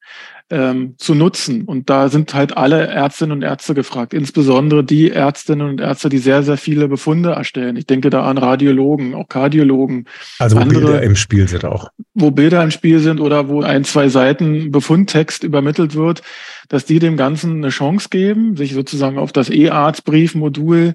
ähm, 0.51 0.95
zu 0.99 1.15
nutzen. 1.15 1.63
Und 1.63 1.89
da 1.89 2.09
sind 2.09 2.35
halt 2.35 2.57
alle 2.57 2.87
Ärztinnen 2.87 3.33
und 3.33 3.43
Ärzte 3.43 3.75
gefragt, 3.75 4.13
insbesondere 4.13 4.85
die 4.85 5.11
Ärztinnen 5.11 5.69
und 5.69 5.81
Ärzte, 5.81 6.09
die 6.09 6.19
sehr, 6.19 6.43
sehr 6.43 6.57
viele 6.57 6.89
Befunde 6.89 7.31
erstellen. 7.31 7.77
Ich 7.77 7.87
denke 7.87 8.11
da 8.11 8.25
an 8.25 8.37
Radiologen, 8.37 9.15
auch 9.15 9.29
Kardiologen. 9.29 10.07
Also 10.39 10.57
wo 10.57 10.61
andere, 10.61 10.81
Bilder 10.81 11.03
im 11.03 11.17
Spiel 11.17 11.49
sind 11.49 11.65
auch. 11.65 11.89
Wo 12.13 12.31
Bilder 12.31 12.63
im 12.63 12.71
Spiel 12.71 12.99
sind 13.01 13.21
oder 13.21 13.49
wo 13.49 13.63
ein, 13.63 13.85
zwei 13.85 14.09
Seiten 14.09 14.71
Befundtext 14.71 15.45
übermittelt 15.45 15.95
wird, 15.95 16.23
dass 16.69 16.85
die 16.85 16.99
dem 16.99 17.17
Ganzen 17.17 17.57
eine 17.57 17.71
Chance 17.71 18.09
geben, 18.11 18.57
sich 18.57 18.75
sozusagen 18.75 19.19
auf 19.19 19.33
das 19.33 19.51
E-Arztbriefmodul 19.51 20.95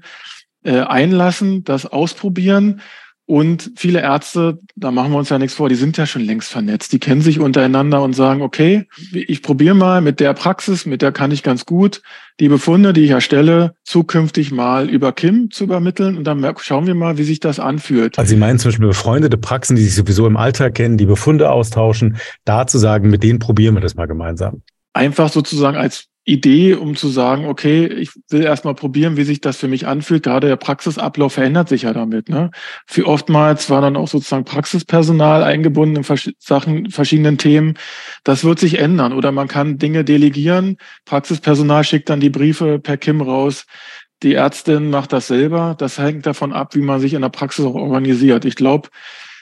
äh, 0.63 0.79
einlassen, 0.81 1.63
das 1.63 1.85
ausprobieren 1.85 2.81
und 3.29 3.73
viele 3.75 4.01
Ärzte, 4.01 4.57
da 4.75 4.89
machen 4.89 5.11
wir 5.11 5.19
uns 5.19 5.29
ja 5.29 5.37
nichts 5.37 5.53
vor, 5.53 5.69
die 5.69 5.75
sind 5.75 5.95
ja 5.97 6.07
schon 6.07 6.23
längst 6.23 6.51
vernetzt. 6.51 6.91
Die 6.93 6.99
kennen 6.99 7.21
sich 7.21 7.39
untereinander 7.39 8.01
und 8.01 8.13
sagen, 8.13 8.41
okay, 8.41 8.87
ich 9.13 9.43
probiere 9.43 9.75
mal 9.75 10.01
mit 10.01 10.19
der 10.19 10.33
Praxis, 10.33 10.87
mit 10.87 11.03
der 11.03 11.11
kann 11.11 11.29
ich 11.29 11.43
ganz 11.43 11.67
gut 11.67 12.01
die 12.39 12.49
Befunde, 12.49 12.91
die 12.91 13.01
ich 13.01 13.11
erstelle, 13.11 13.75
zukünftig 13.83 14.51
mal 14.51 14.89
über 14.89 15.11
Kim 15.11 15.51
zu 15.51 15.65
übermitteln 15.65 16.17
und 16.17 16.23
dann 16.23 16.43
schauen 16.57 16.87
wir 16.87 16.95
mal, 16.95 17.19
wie 17.19 17.23
sich 17.23 17.39
das 17.39 17.59
anfühlt. 17.59 18.17
Also 18.17 18.31
Sie 18.31 18.35
meinen 18.35 18.57
zum 18.57 18.69
Beispiel 18.69 18.87
befreundete 18.87 19.37
Praxen, 19.37 19.75
die 19.75 19.83
sich 19.83 19.93
sowieso 19.93 20.25
im 20.25 20.35
Alltag 20.35 20.73
kennen, 20.73 20.97
die 20.97 21.05
Befunde 21.05 21.51
austauschen, 21.51 22.17
da 22.45 22.65
zu 22.65 22.79
sagen, 22.79 23.11
mit 23.11 23.21
denen 23.21 23.37
probieren 23.37 23.75
wir 23.75 23.81
das 23.81 23.93
mal 23.93 24.07
gemeinsam. 24.07 24.63
Einfach 24.93 25.31
sozusagen 25.31 25.77
als 25.77 26.08
Idee, 26.29 26.75
um 26.75 26.95
zu 26.95 27.07
sagen, 27.07 27.45
okay, 27.45 27.87
ich 27.87 28.11
will 28.29 28.43
erstmal 28.43 28.75
probieren, 28.75 29.17
wie 29.17 29.23
sich 29.23 29.41
das 29.41 29.57
für 29.57 29.67
mich 29.67 29.87
anfühlt. 29.87 30.23
Gerade 30.23 30.47
der 30.47 30.55
Praxisablauf 30.55 31.33
verändert 31.33 31.69
sich 31.69 31.83
ja 31.83 31.93
damit. 31.93 32.29
Ne? 32.29 32.51
Für 32.85 33.07
oftmals 33.07 33.69
war 33.69 33.81
dann 33.81 33.97
auch 33.97 34.07
sozusagen 34.07 34.45
Praxispersonal 34.45 35.43
eingebunden 35.43 35.97
in 35.97 36.03
vers 36.03 36.29
Sachen, 36.39 36.89
verschiedenen 36.91 37.37
Themen. 37.37 37.73
Das 38.23 38.43
wird 38.43 38.59
sich 38.59 38.79
ändern. 38.79 39.13
Oder 39.13 39.31
man 39.31 39.47
kann 39.47 39.77
Dinge 39.77 40.03
delegieren. 40.03 40.77
Praxispersonal 41.05 41.83
schickt 41.83 42.09
dann 42.09 42.19
die 42.19 42.29
Briefe 42.29 42.79
per 42.79 42.97
Kim 42.97 43.21
raus. 43.21 43.65
Die 44.21 44.35
Ärztin 44.35 44.89
macht 44.89 45.13
das 45.13 45.27
selber. 45.27 45.75
Das 45.77 45.97
hängt 45.97 46.25
davon 46.25 46.53
ab, 46.53 46.75
wie 46.75 46.81
man 46.81 46.99
sich 46.99 47.13
in 47.13 47.21
der 47.21 47.29
Praxis 47.29 47.65
auch 47.65 47.75
organisiert. 47.75 48.45
Ich 48.45 48.55
glaube, 48.55 48.89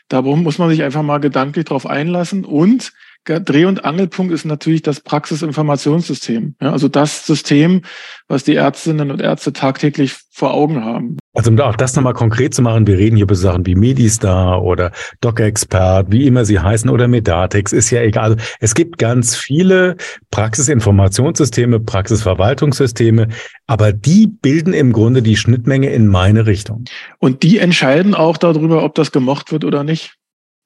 darum 0.08 0.44
muss 0.44 0.58
man 0.58 0.70
sich 0.70 0.84
einfach 0.84 1.04
mal 1.04 1.20
gedanklich 1.20 1.66
drauf 1.66 1.86
einlassen 1.86 2.46
und 2.46 2.94
Dreh- 3.28 3.66
und 3.66 3.86
Angelpunkt 3.86 4.34
ist 4.34 4.46
natürlich 4.46 4.82
das 4.82 5.02
Praxisinformationssystem. 5.02 6.56
Ja, 6.62 6.72
also 6.72 6.88
das 6.88 7.26
System, 7.26 7.82
was 8.28 8.44
die 8.44 8.56
Ärztinnen 8.56 9.12
und 9.12 9.22
Ärzte 9.22 9.54
tagtäglich 9.54 10.16
vor 10.32 10.54
Augen 10.54 10.84
haben. 10.84 11.18
Also 11.34 11.52
um 11.52 11.60
auch 11.60 11.76
das 11.76 11.96
nochmal 11.96 12.14
konkret 12.14 12.54
zu 12.54 12.62
machen, 12.62 12.88
wir 12.88 12.98
reden 12.98 13.16
hier 13.16 13.24
über 13.24 13.36
Sachen 13.36 13.66
wie 13.66 13.76
Medistar 13.76 14.64
oder 14.64 14.92
DocExpert, 15.22 16.12
wie 16.12 16.26
immer 16.26 16.46
sie 16.46 16.60
heißen, 16.60 16.90
oder 16.90 17.08
Medatex, 17.08 17.74
ist 17.74 17.90
ja 17.90 18.02
egal. 18.02 18.38
Es 18.60 18.76
gibt 18.76 18.98
ganz 18.98 19.36
viele 19.36 19.98
Praxisinformationssysteme, 20.32 21.80
Praxisverwaltungssysteme, 21.80 23.28
aber 23.68 23.94
die 23.94 24.28
bilden 24.28 24.74
im 24.74 24.94
Grunde 24.94 25.22
die 25.22 25.38
Schnittmenge 25.38 25.90
in 25.90 26.08
meine 26.08 26.46
Richtung. 26.46 26.86
Und 27.20 27.44
die 27.44 27.60
entscheiden 27.60 28.16
auch 28.16 28.38
darüber, 28.38 28.84
ob 28.84 28.96
das 28.96 29.12
gemocht 29.12 29.52
wird 29.52 29.64
oder 29.64 29.84
nicht. 29.84 30.16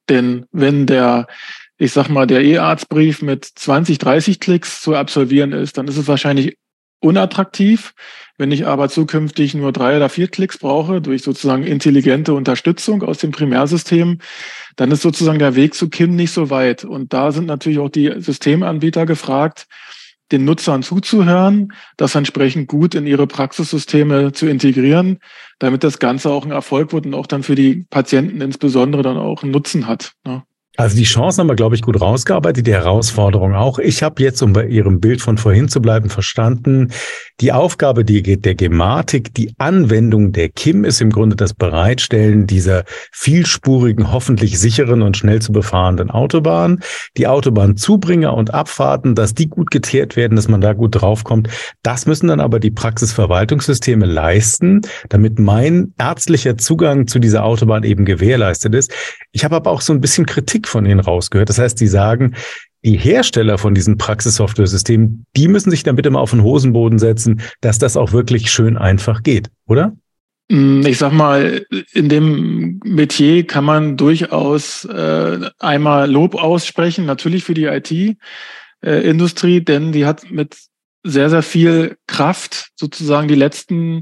Denn 0.10 0.46
wenn 0.52 0.86
der 0.86 1.28
ich 1.82 1.94
sag 1.94 2.10
mal, 2.10 2.28
der 2.28 2.44
E-Arztbrief 2.44 3.24
mit 3.24 3.44
20, 3.44 3.98
30 3.98 4.40
Klicks 4.40 4.82
zu 4.82 4.94
absolvieren 4.94 5.52
ist, 5.52 5.80
dann 5.80 5.88
ist 5.88 5.98
es 5.98 6.08
wahrscheinlich 6.08 6.56
unattraktiv. 7.00 7.96
Wenn 8.38 8.52
ich 8.52 8.68
aber 8.68 8.88
zukünftig 8.88 9.56
nur 9.56 9.72
drei 9.72 9.98
oder 9.98 10.08
vier 10.08 10.28
Klicks 10.28 10.60
brauche, 10.60 11.02
durch 11.02 11.24
sozusagen 11.24 11.64
intelligente 11.64 12.36
Unterstützung 12.36 13.02
aus 13.02 13.18
dem 13.18 13.32
Primärsystem, 13.32 14.20
dann 14.76 14.92
ist 14.92 15.02
sozusagen 15.02 15.40
der 15.40 15.56
Weg 15.56 15.74
zu 15.74 15.90
KIM 15.90 16.16
nicht 16.16 16.34
so 16.34 16.52
weit. 16.52 16.86
Und 16.86 17.14
da 17.14 17.32
sind 17.32 17.48
natürlich 17.48 17.80
auch 17.80 17.90
die 17.90 18.14
Systemanbieter 18.16 19.08
gefragt, 19.08 19.66
den 20.32 20.46
Nutzern 20.46 20.84
zuzuhören, 20.84 21.74
das 21.98 22.14
entsprechend 22.14 22.68
gut 22.68 22.94
in 22.94 23.08
ihre 23.08 23.26
Praxissysteme 23.26 24.34
zu 24.34 24.46
integrieren, 24.46 25.18
damit 25.58 25.84
das 25.84 25.98
Ganze 25.98 26.30
auch 26.30 26.46
ein 26.46 26.52
Erfolg 26.52 26.94
wird 26.94 27.08
und 27.08 27.16
auch 27.16 27.26
dann 27.26 27.42
für 27.42 27.56
die 27.56 27.88
Patienten 27.90 28.40
insbesondere 28.40 29.02
dann 29.02 29.18
auch 29.18 29.42
einen 29.42 29.52
Nutzen 29.52 29.88
hat. 29.88 30.14
Ne? 30.24 30.44
Also 30.78 30.96
die 30.96 31.04
Chancen 31.04 31.42
haben 31.42 31.50
wir, 31.50 31.56
glaube 31.56 31.76
ich, 31.76 31.82
gut 31.82 32.00
rausgearbeitet, 32.00 32.66
die 32.66 32.72
Herausforderung 32.72 33.54
auch. 33.54 33.78
Ich 33.78 34.04
habe 34.04 34.24
jetzt, 34.24 34.42
um 34.42 34.54
bei 34.54 34.68
Ihrem 34.68 35.02
Bild 35.02 35.22
von 35.22 35.38
vorhin 35.38 35.68
zu 35.68 35.82
bleiben, 35.82 36.10
verstanden, 36.10 36.94
die 37.42 37.52
Aufgabe 37.52 38.06
die, 38.06 38.40
der 38.40 38.56
Gematik, 38.56 39.34
die 39.34 39.54
Anwendung 39.58 40.32
der 40.32 40.48
KIM 40.48 40.86
ist 40.86 41.02
im 41.02 41.10
Grunde 41.10 41.36
das 41.36 41.54
Bereitstellen 41.54 42.48
dieser 42.48 42.86
vielspurigen, 43.12 44.14
hoffentlich 44.14 44.60
sicheren 44.60 45.02
und 45.02 45.18
schnell 45.18 45.42
zu 45.42 45.52
befahrenden 45.52 46.10
Autobahn. 46.10 46.80
Die 47.18 47.28
Autobahnzubringer 47.28 48.34
und 48.34 48.54
Abfahrten, 48.54 49.14
dass 49.14 49.34
die 49.34 49.50
gut 49.50 49.72
geteert 49.72 50.16
werden, 50.16 50.38
dass 50.38 50.48
man 50.48 50.62
da 50.62 50.72
gut 50.72 51.02
draufkommt. 51.02 51.50
Das 51.84 52.06
müssen 52.06 52.28
dann 52.28 52.40
aber 52.40 52.62
die 52.62 52.72
Praxisverwaltungssysteme 52.72 54.06
leisten, 54.06 54.82
damit 55.10 55.38
mein 55.38 55.94
ärztlicher 55.98 56.58
Zugang 56.58 57.08
zu 57.08 57.20
dieser 57.20 57.44
Autobahn 57.44 57.84
eben 57.84 58.06
gewährleistet 58.06 58.74
ist. 58.74 58.94
Ich 59.34 59.44
habe 59.44 59.58
aber 59.58 59.72
auch 59.72 59.82
so 59.82 59.92
ein 59.92 60.00
bisschen 60.00 60.26
Kritik 60.26 60.61
von 60.68 60.86
Ihnen 60.86 61.00
rausgehört. 61.00 61.50
Das 61.50 61.60
heißt, 61.60 61.80
die 61.80 61.88
sagen, 61.88 62.36
die 62.84 62.98
Hersteller 62.98 63.58
von 63.58 63.76
diesen 63.76 63.98
Praxissoftware-Systemen, 63.98 65.26
die 65.36 65.48
müssen 65.48 65.70
sich 65.70 65.84
dann 65.84 65.96
bitte 65.96 66.10
mal 66.10 66.20
auf 66.20 66.32
den 66.32 66.44
Hosenboden 66.44 67.00
setzen, 67.00 67.42
dass 67.62 67.78
das 67.78 67.96
auch 67.96 68.12
wirklich 68.12 68.52
schön 68.52 68.78
einfach 68.78 69.24
geht, 69.24 69.50
oder? 69.68 69.96
Mm, 70.50 70.82
ich 70.86 70.98
sag 70.98 71.14
mal, 71.14 71.66
in 71.94 72.10
dem 72.10 72.80
Metier 72.84 73.46
kann 73.46 73.66
man 73.66 73.98
durchaus 73.98 74.86
äh, 74.86 75.50
einmal 75.60 76.10
Lob 76.10 76.36
aussprechen, 76.36 77.06
natürlich 77.06 77.44
für 77.44 77.54
die 77.54 77.66
IT-Industrie, 77.66 79.58
äh, 79.58 79.62
denn 79.62 79.92
die 79.92 80.06
hat 80.06 80.32
mit 80.32 80.58
sehr, 81.04 81.30
sehr 81.30 81.44
viel 81.44 81.98
Kraft 82.12 82.72
sozusagen 82.76 83.30
die 83.30 83.36
letzten 83.36 84.02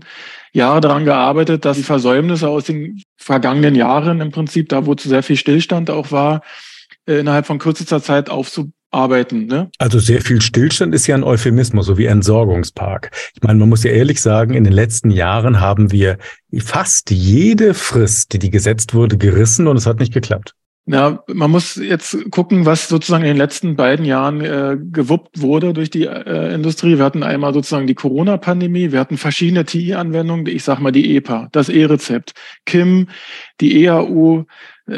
Jahre 0.52 0.82
daran 0.82 1.06
gearbeitet, 1.06 1.64
dass 1.64 1.78
die 1.78 1.84
Versäumnisse 1.84 2.50
aus 2.50 2.66
den 2.66 3.04
vergangenen 3.18 3.76
Jahren 3.76 4.20
im 4.20 4.32
Prinzip, 4.32 4.68
da 4.70 4.88
wo 4.88 4.96
zu 4.96 5.08
sehr 5.08 5.22
viel 5.22 5.38
Stillstand 5.38 5.92
auch 5.92 6.12
war, 6.12 6.42
äh, 7.08 7.20
innerhalb 7.20 7.46
von 7.46 7.60
kürzester 7.60 8.02
Zeit 8.02 8.32
aufzuarbeiten. 8.32 9.46
Ne? 9.46 9.70
Also 9.78 10.00
sehr 10.00 10.22
viel 10.22 10.42
Stillstand 10.42 10.96
ist 10.96 11.06
ja 11.06 11.16
ein 11.16 11.24
Euphemismus, 11.24 11.86
so 11.86 12.00
wie 12.00 12.08
Entsorgungspark. 12.08 13.12
Ich 13.36 13.44
meine, 13.44 13.60
man 13.60 13.70
muss 13.70 13.84
ja 13.84 13.92
ehrlich 13.92 14.22
sagen, 14.22 14.56
in 14.56 14.64
den 14.64 14.74
letzten 14.74 15.12
Jahren 15.12 15.60
haben 15.60 15.92
wir 15.92 16.18
fast 16.58 17.12
jede 17.12 17.76
Frist, 17.76 18.34
die, 18.34 18.40
die 18.40 18.50
gesetzt 18.50 18.96
wurde, 18.96 19.18
gerissen 19.18 19.68
und 19.68 19.78
es 19.78 19.86
hat 19.86 20.00
nicht 20.00 20.14
geklappt. 20.14 20.56
Ja, 20.92 21.24
man 21.28 21.52
muss 21.52 21.76
jetzt 21.76 22.32
gucken, 22.32 22.66
was 22.66 22.88
sozusagen 22.88 23.22
in 23.22 23.28
den 23.28 23.38
letzten 23.38 23.76
beiden 23.76 24.06
Jahren 24.06 24.42
äh, 24.42 24.76
gewuppt 24.92 25.40
wurde 25.40 25.72
durch 25.72 25.92
die 25.92 26.06
äh, 26.06 26.52
Industrie. 26.52 26.98
Wir 26.98 27.06
hatten 27.06 27.22
einmal 27.22 27.54
sozusagen 27.54 27.86
die 27.86 27.94
Corona-Pandemie, 27.94 28.92
wir 28.92 29.00
hatten 29.00 29.18
verschiedene 29.18 29.66
TI-Anwendungen, 29.66 30.48
ich 30.48 30.64
sag 30.64 30.80
mal 30.80 30.92
die 30.92 31.16
EPA, 31.16 31.48
das 31.52 31.70
E-Rezept, 31.70 32.34
KIM, 32.66 33.08
die 33.62 33.84
EAU, 33.86 34.46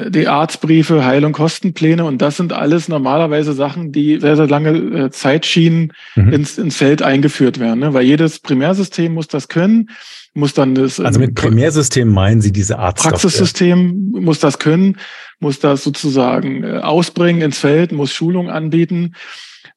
die 0.10 0.28
Arztbriefe, 0.28 1.04
Heil- 1.06 1.26
und 1.26 1.34
Kostenpläne 1.34 2.06
und 2.06 2.22
das 2.22 2.38
sind 2.38 2.54
alles 2.54 2.88
normalerweise 2.88 3.54
Sachen, 3.54 3.92
die 3.92 4.20
sehr, 4.20 4.36
sehr 4.36 4.48
lange 4.48 4.70
äh, 4.70 5.10
Zeitschienen 5.12 5.94
mhm. 6.16 6.34
ins, 6.34 6.58
ins 6.58 6.78
Feld 6.78 7.02
eingeführt 7.02 7.60
werden, 7.60 7.80
ne? 7.80 7.94
weil 7.94 8.06
jedes 8.06 8.40
Primärsystem 8.40 9.14
muss 9.14 9.28
das 9.28 9.48
können 9.48 9.90
muss 10.34 10.54
dann 10.54 10.76
das. 10.76 11.00
Also 11.00 11.20
mit 11.20 11.30
ähm, 11.30 11.36
Primärsystem 11.36 12.08
meinen 12.08 12.42
Sie 12.42 12.52
diese 12.52 12.80
Art 12.80 12.98
Praxissystem 12.98 14.12
muss 14.12 14.40
das 14.40 14.60
können, 14.60 14.98
muss 15.40 15.60
das 15.60 15.84
sozusagen 15.84 16.64
äh, 16.64 16.78
ausbringen 16.78 17.42
ins 17.42 17.58
Feld, 17.58 17.92
muss 17.92 18.14
Schulung 18.14 18.50
anbieten. 18.50 19.16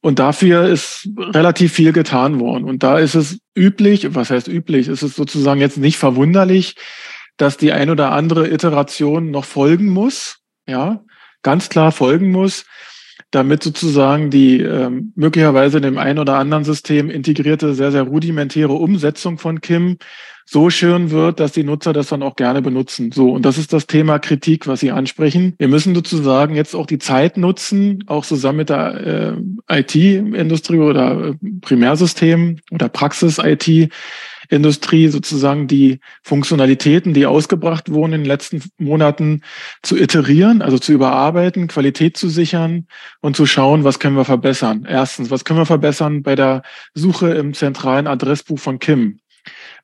Und 0.01 0.19
dafür 0.19 0.67
ist 0.67 1.09
relativ 1.19 1.73
viel 1.73 1.93
getan 1.93 2.39
worden. 2.39 2.65
Und 2.65 2.83
da 2.83 2.99
ist 2.99 3.15
es 3.15 3.39
üblich, 3.57 4.15
was 4.15 4.31
heißt 4.31 4.49
üblich, 4.49 4.89
ist 4.89 5.03
es 5.03 5.17
sozusagen 5.17 5.61
jetzt 5.61 5.79
nicht 5.79 5.97
verwunderlich, 5.97 6.77
dass 7.37 7.57
die 7.57 7.73
ein 7.73 7.91
oder 7.91 8.13
andere 8.13 8.49
Iteration 8.49 9.31
noch 9.31 9.45
folgen 9.45 9.89
muss. 9.89 10.39
Ja, 10.67 11.05
ganz 11.43 11.69
klar 11.69 11.93
folgen 11.93 12.31
muss 12.31 12.65
damit 13.35 13.63
sozusagen 13.63 14.31
die 14.31 14.61
ähm, 14.61 15.13
möglicherweise 15.17 15.79
in 15.79 15.83
dem 15.83 15.99
einen 15.99 16.19
oder 16.19 16.39
anderen 16.39 16.65
System 16.65 17.11
integrierte, 17.11 17.75
sehr, 17.75 17.91
sehr 17.91 18.03
rudimentäre 18.03 18.73
Umsetzung 18.73 19.39
von 19.39 19.61
KIM 19.61 19.99
so 20.47 20.69
schön 20.69 21.11
wird, 21.11 21.41
dass 21.41 21.53
die 21.53 21.65
Nutzer 21.65 21.93
das 21.93 22.09
dann 22.09 22.23
auch 22.23 22.37
gerne 22.37 22.61
benutzen. 22.61 23.11
So, 23.13 23.31
und 23.31 23.45
das 23.45 23.57
ist 23.57 23.73
das 23.73 23.87
Thema 23.87 24.19
Kritik, 24.19 24.67
was 24.67 24.81
Sie 24.81 24.93
ansprechen. 24.93 25.55
Wir 25.59 25.69
müssen 25.69 25.95
sozusagen 25.95 26.55
jetzt 26.55 26.75
auch 26.75 26.87
die 26.87 26.99
Zeit 26.99 27.39
nutzen, 27.39 28.05
auch 28.07 28.27
zusammen 28.27 28.59
mit 28.59 28.69
der 28.69 29.37
äh, 29.71 29.81
IT-Industrie 29.81 30.79
oder 30.79 31.29
äh, 31.29 31.35
Primärsystem 31.63 32.59
oder 32.71 32.91
Praxis-IT, 32.91 33.91
Industrie 34.49 35.09
sozusagen 35.09 35.67
die 35.67 36.01
Funktionalitäten, 36.23 37.15
die 37.15 37.27
ausgebracht 37.27 37.91
wurden 37.91 38.13
in 38.13 38.21
den 38.23 38.29
letzten 38.29 38.63
Monaten, 38.79 39.43
zu 39.83 39.97
iterieren, 39.97 40.63
also 40.63 40.79
zu 40.79 40.93
überarbeiten, 40.93 41.69
Qualität 41.69 42.17
zu 42.17 42.29
sichern 42.29 42.87
und 43.21 43.37
zu 43.37 43.47
schauen, 43.47 43.85
was 43.85 43.99
können 43.99 44.17
wir 44.17 44.25
verbessern. 44.25 44.87
Erstens, 44.89 45.31
was 45.31 45.45
können 45.45 45.61
wir 45.61 45.67
verbessern 45.67 46.23
bei 46.23 46.35
der 46.35 46.63
Suche 46.95 47.31
im 47.35 47.55
zentralen 47.55 48.07
Adressbuch 48.07 48.59
von 48.59 48.79
Kim? 48.79 49.21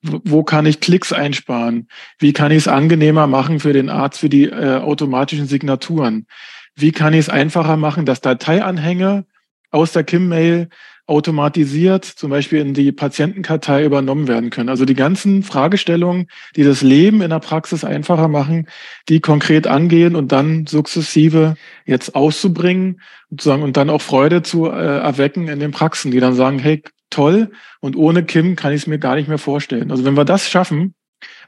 Wo 0.03 0.43
kann 0.43 0.65
ich 0.65 0.81
Klicks 0.81 1.13
einsparen? 1.13 1.89
Wie 2.19 2.33
kann 2.33 2.51
ich 2.51 2.59
es 2.59 2.69
angenehmer 2.69 3.27
machen 3.27 3.61
für 3.61 3.75
den 3.75 3.91
Arzt 3.91 4.21
für 4.21 4.31
die 4.31 4.45
äh, 4.45 4.77
automatischen 4.77 5.47
Signaturen? 5.47 6.27
Wie 6.75 6.93
kann 6.93 7.13
ich 7.13 7.21
es 7.21 7.29
einfacher 7.29 7.77
machen, 7.77 8.07
dass 8.07 8.23
Dateianhänge 8.23 9.27
aus 9.71 9.93
der 9.93 10.05
KIM-Mail 10.05 10.69
automatisiert 11.11 12.05
zum 12.05 12.31
Beispiel 12.31 12.61
in 12.61 12.73
die 12.73 12.93
Patientenkartei 12.93 13.85
übernommen 13.85 14.29
werden 14.29 14.51
können. 14.51 14.69
Also 14.69 14.85
die 14.85 14.95
ganzen 14.95 15.43
Fragestellungen, 15.43 16.29
die 16.55 16.63
das 16.63 16.83
Leben 16.83 17.21
in 17.21 17.31
der 17.31 17.41
Praxis 17.41 17.83
einfacher 17.83 18.29
machen, 18.29 18.69
die 19.09 19.19
konkret 19.19 19.67
angehen 19.67 20.15
und 20.15 20.31
dann 20.31 20.67
sukzessive 20.69 21.57
jetzt 21.85 22.15
auszubringen 22.15 23.01
sozusagen, 23.29 23.65
und 23.65 23.77
dann 23.77 23.91
auch 23.91 24.01
Freude 24.01 24.43
zu 24.43 24.67
äh, 24.67 24.99
erwecken 24.99 25.49
in 25.49 25.59
den 25.59 25.73
Praxen, 25.73 26.13
die 26.13 26.21
dann 26.21 26.35
sagen, 26.35 26.61
hey, 26.61 26.85
toll, 27.11 27.51
und 27.81 27.97
ohne 27.97 28.25
Kim 28.25 28.55
kann 28.55 28.73
ich 28.73 28.83
es 28.83 28.87
mir 28.87 29.01
gar 29.01 29.17
nicht 29.17 29.29
mehr 29.29 29.39
vorstellen. 29.39 29.91
Also 29.91 30.05
wenn 30.05 30.17
wir 30.17 30.25
das 30.25 30.49
schaffen, 30.49 30.95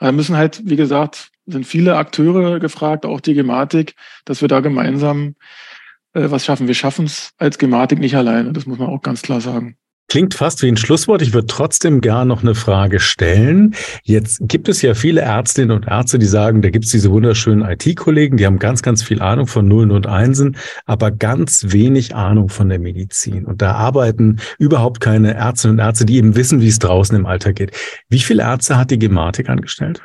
dann 0.00 0.16
müssen 0.16 0.36
halt, 0.36 0.60
wie 0.64 0.76
gesagt, 0.76 1.30
sind 1.46 1.66
viele 1.66 1.96
Akteure 1.96 2.58
gefragt, 2.58 3.06
auch 3.06 3.20
die 3.20 3.34
Gematik, 3.34 3.94
dass 4.24 4.40
wir 4.40 4.48
da 4.48 4.58
gemeinsam 4.58 5.36
äh, 6.14 6.30
was 6.30 6.44
schaffen. 6.44 6.66
Wir 6.66 6.74
schaffen 6.74 7.06
es 7.06 7.32
als 7.38 7.58
Gematik 7.58 7.98
nicht 7.98 8.16
alleine, 8.16 8.52
das 8.52 8.66
muss 8.66 8.78
man 8.78 8.88
auch 8.88 9.02
ganz 9.02 9.22
klar 9.22 9.40
sagen. 9.40 9.76
Klingt 10.12 10.34
fast 10.34 10.60
wie 10.62 10.68
ein 10.68 10.76
Schlusswort. 10.76 11.22
Ich 11.22 11.32
würde 11.32 11.46
trotzdem 11.46 12.02
gern 12.02 12.28
noch 12.28 12.42
eine 12.42 12.54
Frage 12.54 13.00
stellen. 13.00 13.74
Jetzt 14.02 14.40
gibt 14.42 14.68
es 14.68 14.82
ja 14.82 14.92
viele 14.92 15.22
Ärztinnen 15.22 15.74
und 15.74 15.86
Ärzte, 15.86 16.18
die 16.18 16.26
sagen, 16.26 16.60
da 16.60 16.68
gibt 16.68 16.84
es 16.84 16.90
diese 16.90 17.10
wunderschönen 17.10 17.64
IT-Kollegen, 17.64 18.36
die 18.36 18.44
haben 18.44 18.58
ganz, 18.58 18.82
ganz 18.82 19.02
viel 19.02 19.22
Ahnung 19.22 19.46
von 19.46 19.66
Nullen 19.66 19.90
und 19.90 20.06
Einsen, 20.06 20.58
aber 20.84 21.12
ganz 21.12 21.64
wenig 21.68 22.14
Ahnung 22.14 22.50
von 22.50 22.68
der 22.68 22.78
Medizin. 22.78 23.46
Und 23.46 23.62
da 23.62 23.72
arbeiten 23.72 24.38
überhaupt 24.58 25.00
keine 25.00 25.32
Ärztinnen 25.32 25.78
und 25.78 25.82
Ärzte, 25.82 26.04
die 26.04 26.16
eben 26.16 26.36
wissen, 26.36 26.60
wie 26.60 26.68
es 26.68 26.78
draußen 26.78 27.16
im 27.16 27.24
Alltag 27.24 27.56
geht. 27.56 27.70
Wie 28.10 28.20
viele 28.20 28.42
Ärzte 28.42 28.76
hat 28.76 28.90
die 28.90 28.98
Gematik 28.98 29.48
angestellt? 29.48 30.02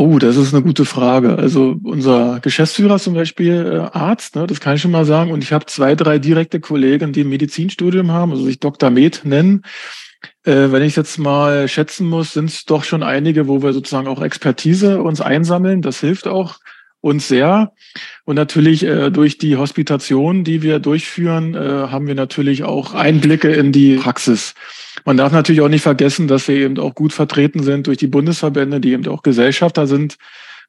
Oh, 0.00 0.18
das 0.18 0.38
ist 0.38 0.54
eine 0.54 0.62
gute 0.62 0.86
Frage. 0.86 1.36
Also 1.36 1.76
unser 1.82 2.40
Geschäftsführer 2.40 2.94
ist 2.94 3.04
zum 3.04 3.12
Beispiel 3.12 3.66
äh, 3.70 3.98
Arzt, 3.98 4.34
ne, 4.34 4.46
das 4.46 4.58
kann 4.58 4.76
ich 4.76 4.80
schon 4.80 4.92
mal 4.92 5.04
sagen. 5.04 5.30
Und 5.30 5.44
ich 5.44 5.52
habe 5.52 5.66
zwei, 5.66 5.94
drei 5.94 6.18
direkte 6.18 6.58
Kollegen, 6.58 7.12
die 7.12 7.20
ein 7.20 7.28
Medizinstudium 7.28 8.10
haben, 8.10 8.30
also 8.30 8.44
sich 8.44 8.58
Dr. 8.60 8.88
Med 8.88 9.20
nennen. 9.24 9.60
Äh, 10.44 10.72
wenn 10.72 10.84
ich 10.84 10.96
jetzt 10.96 11.18
mal 11.18 11.68
schätzen 11.68 12.06
muss, 12.08 12.32
sind 12.32 12.48
es 12.48 12.64
doch 12.64 12.84
schon 12.84 13.02
einige, 13.02 13.46
wo 13.46 13.62
wir 13.62 13.74
sozusagen 13.74 14.08
auch 14.08 14.22
Expertise 14.22 15.02
uns 15.02 15.20
einsammeln. 15.20 15.82
Das 15.82 16.00
hilft 16.00 16.26
auch 16.26 16.60
uns 17.00 17.28
sehr. 17.28 17.72
Und 18.24 18.36
natürlich 18.36 18.84
äh, 18.84 19.10
durch 19.10 19.38
die 19.38 19.56
Hospitation, 19.56 20.44
die 20.44 20.62
wir 20.62 20.78
durchführen, 20.78 21.54
äh, 21.54 21.58
haben 21.58 22.06
wir 22.06 22.14
natürlich 22.14 22.64
auch 22.64 22.94
Einblicke 22.94 23.50
in 23.50 23.72
die 23.72 23.96
Praxis. 23.96 24.54
Man 25.04 25.16
darf 25.16 25.32
natürlich 25.32 25.62
auch 25.62 25.68
nicht 25.68 25.82
vergessen, 25.82 26.28
dass 26.28 26.48
wir 26.48 26.56
eben 26.56 26.78
auch 26.78 26.94
gut 26.94 27.12
vertreten 27.12 27.62
sind 27.62 27.86
durch 27.86 27.98
die 27.98 28.06
Bundesverbände, 28.06 28.80
die 28.80 28.92
eben 28.92 29.06
auch 29.08 29.22
Gesellschafter 29.22 29.86
sind 29.86 30.16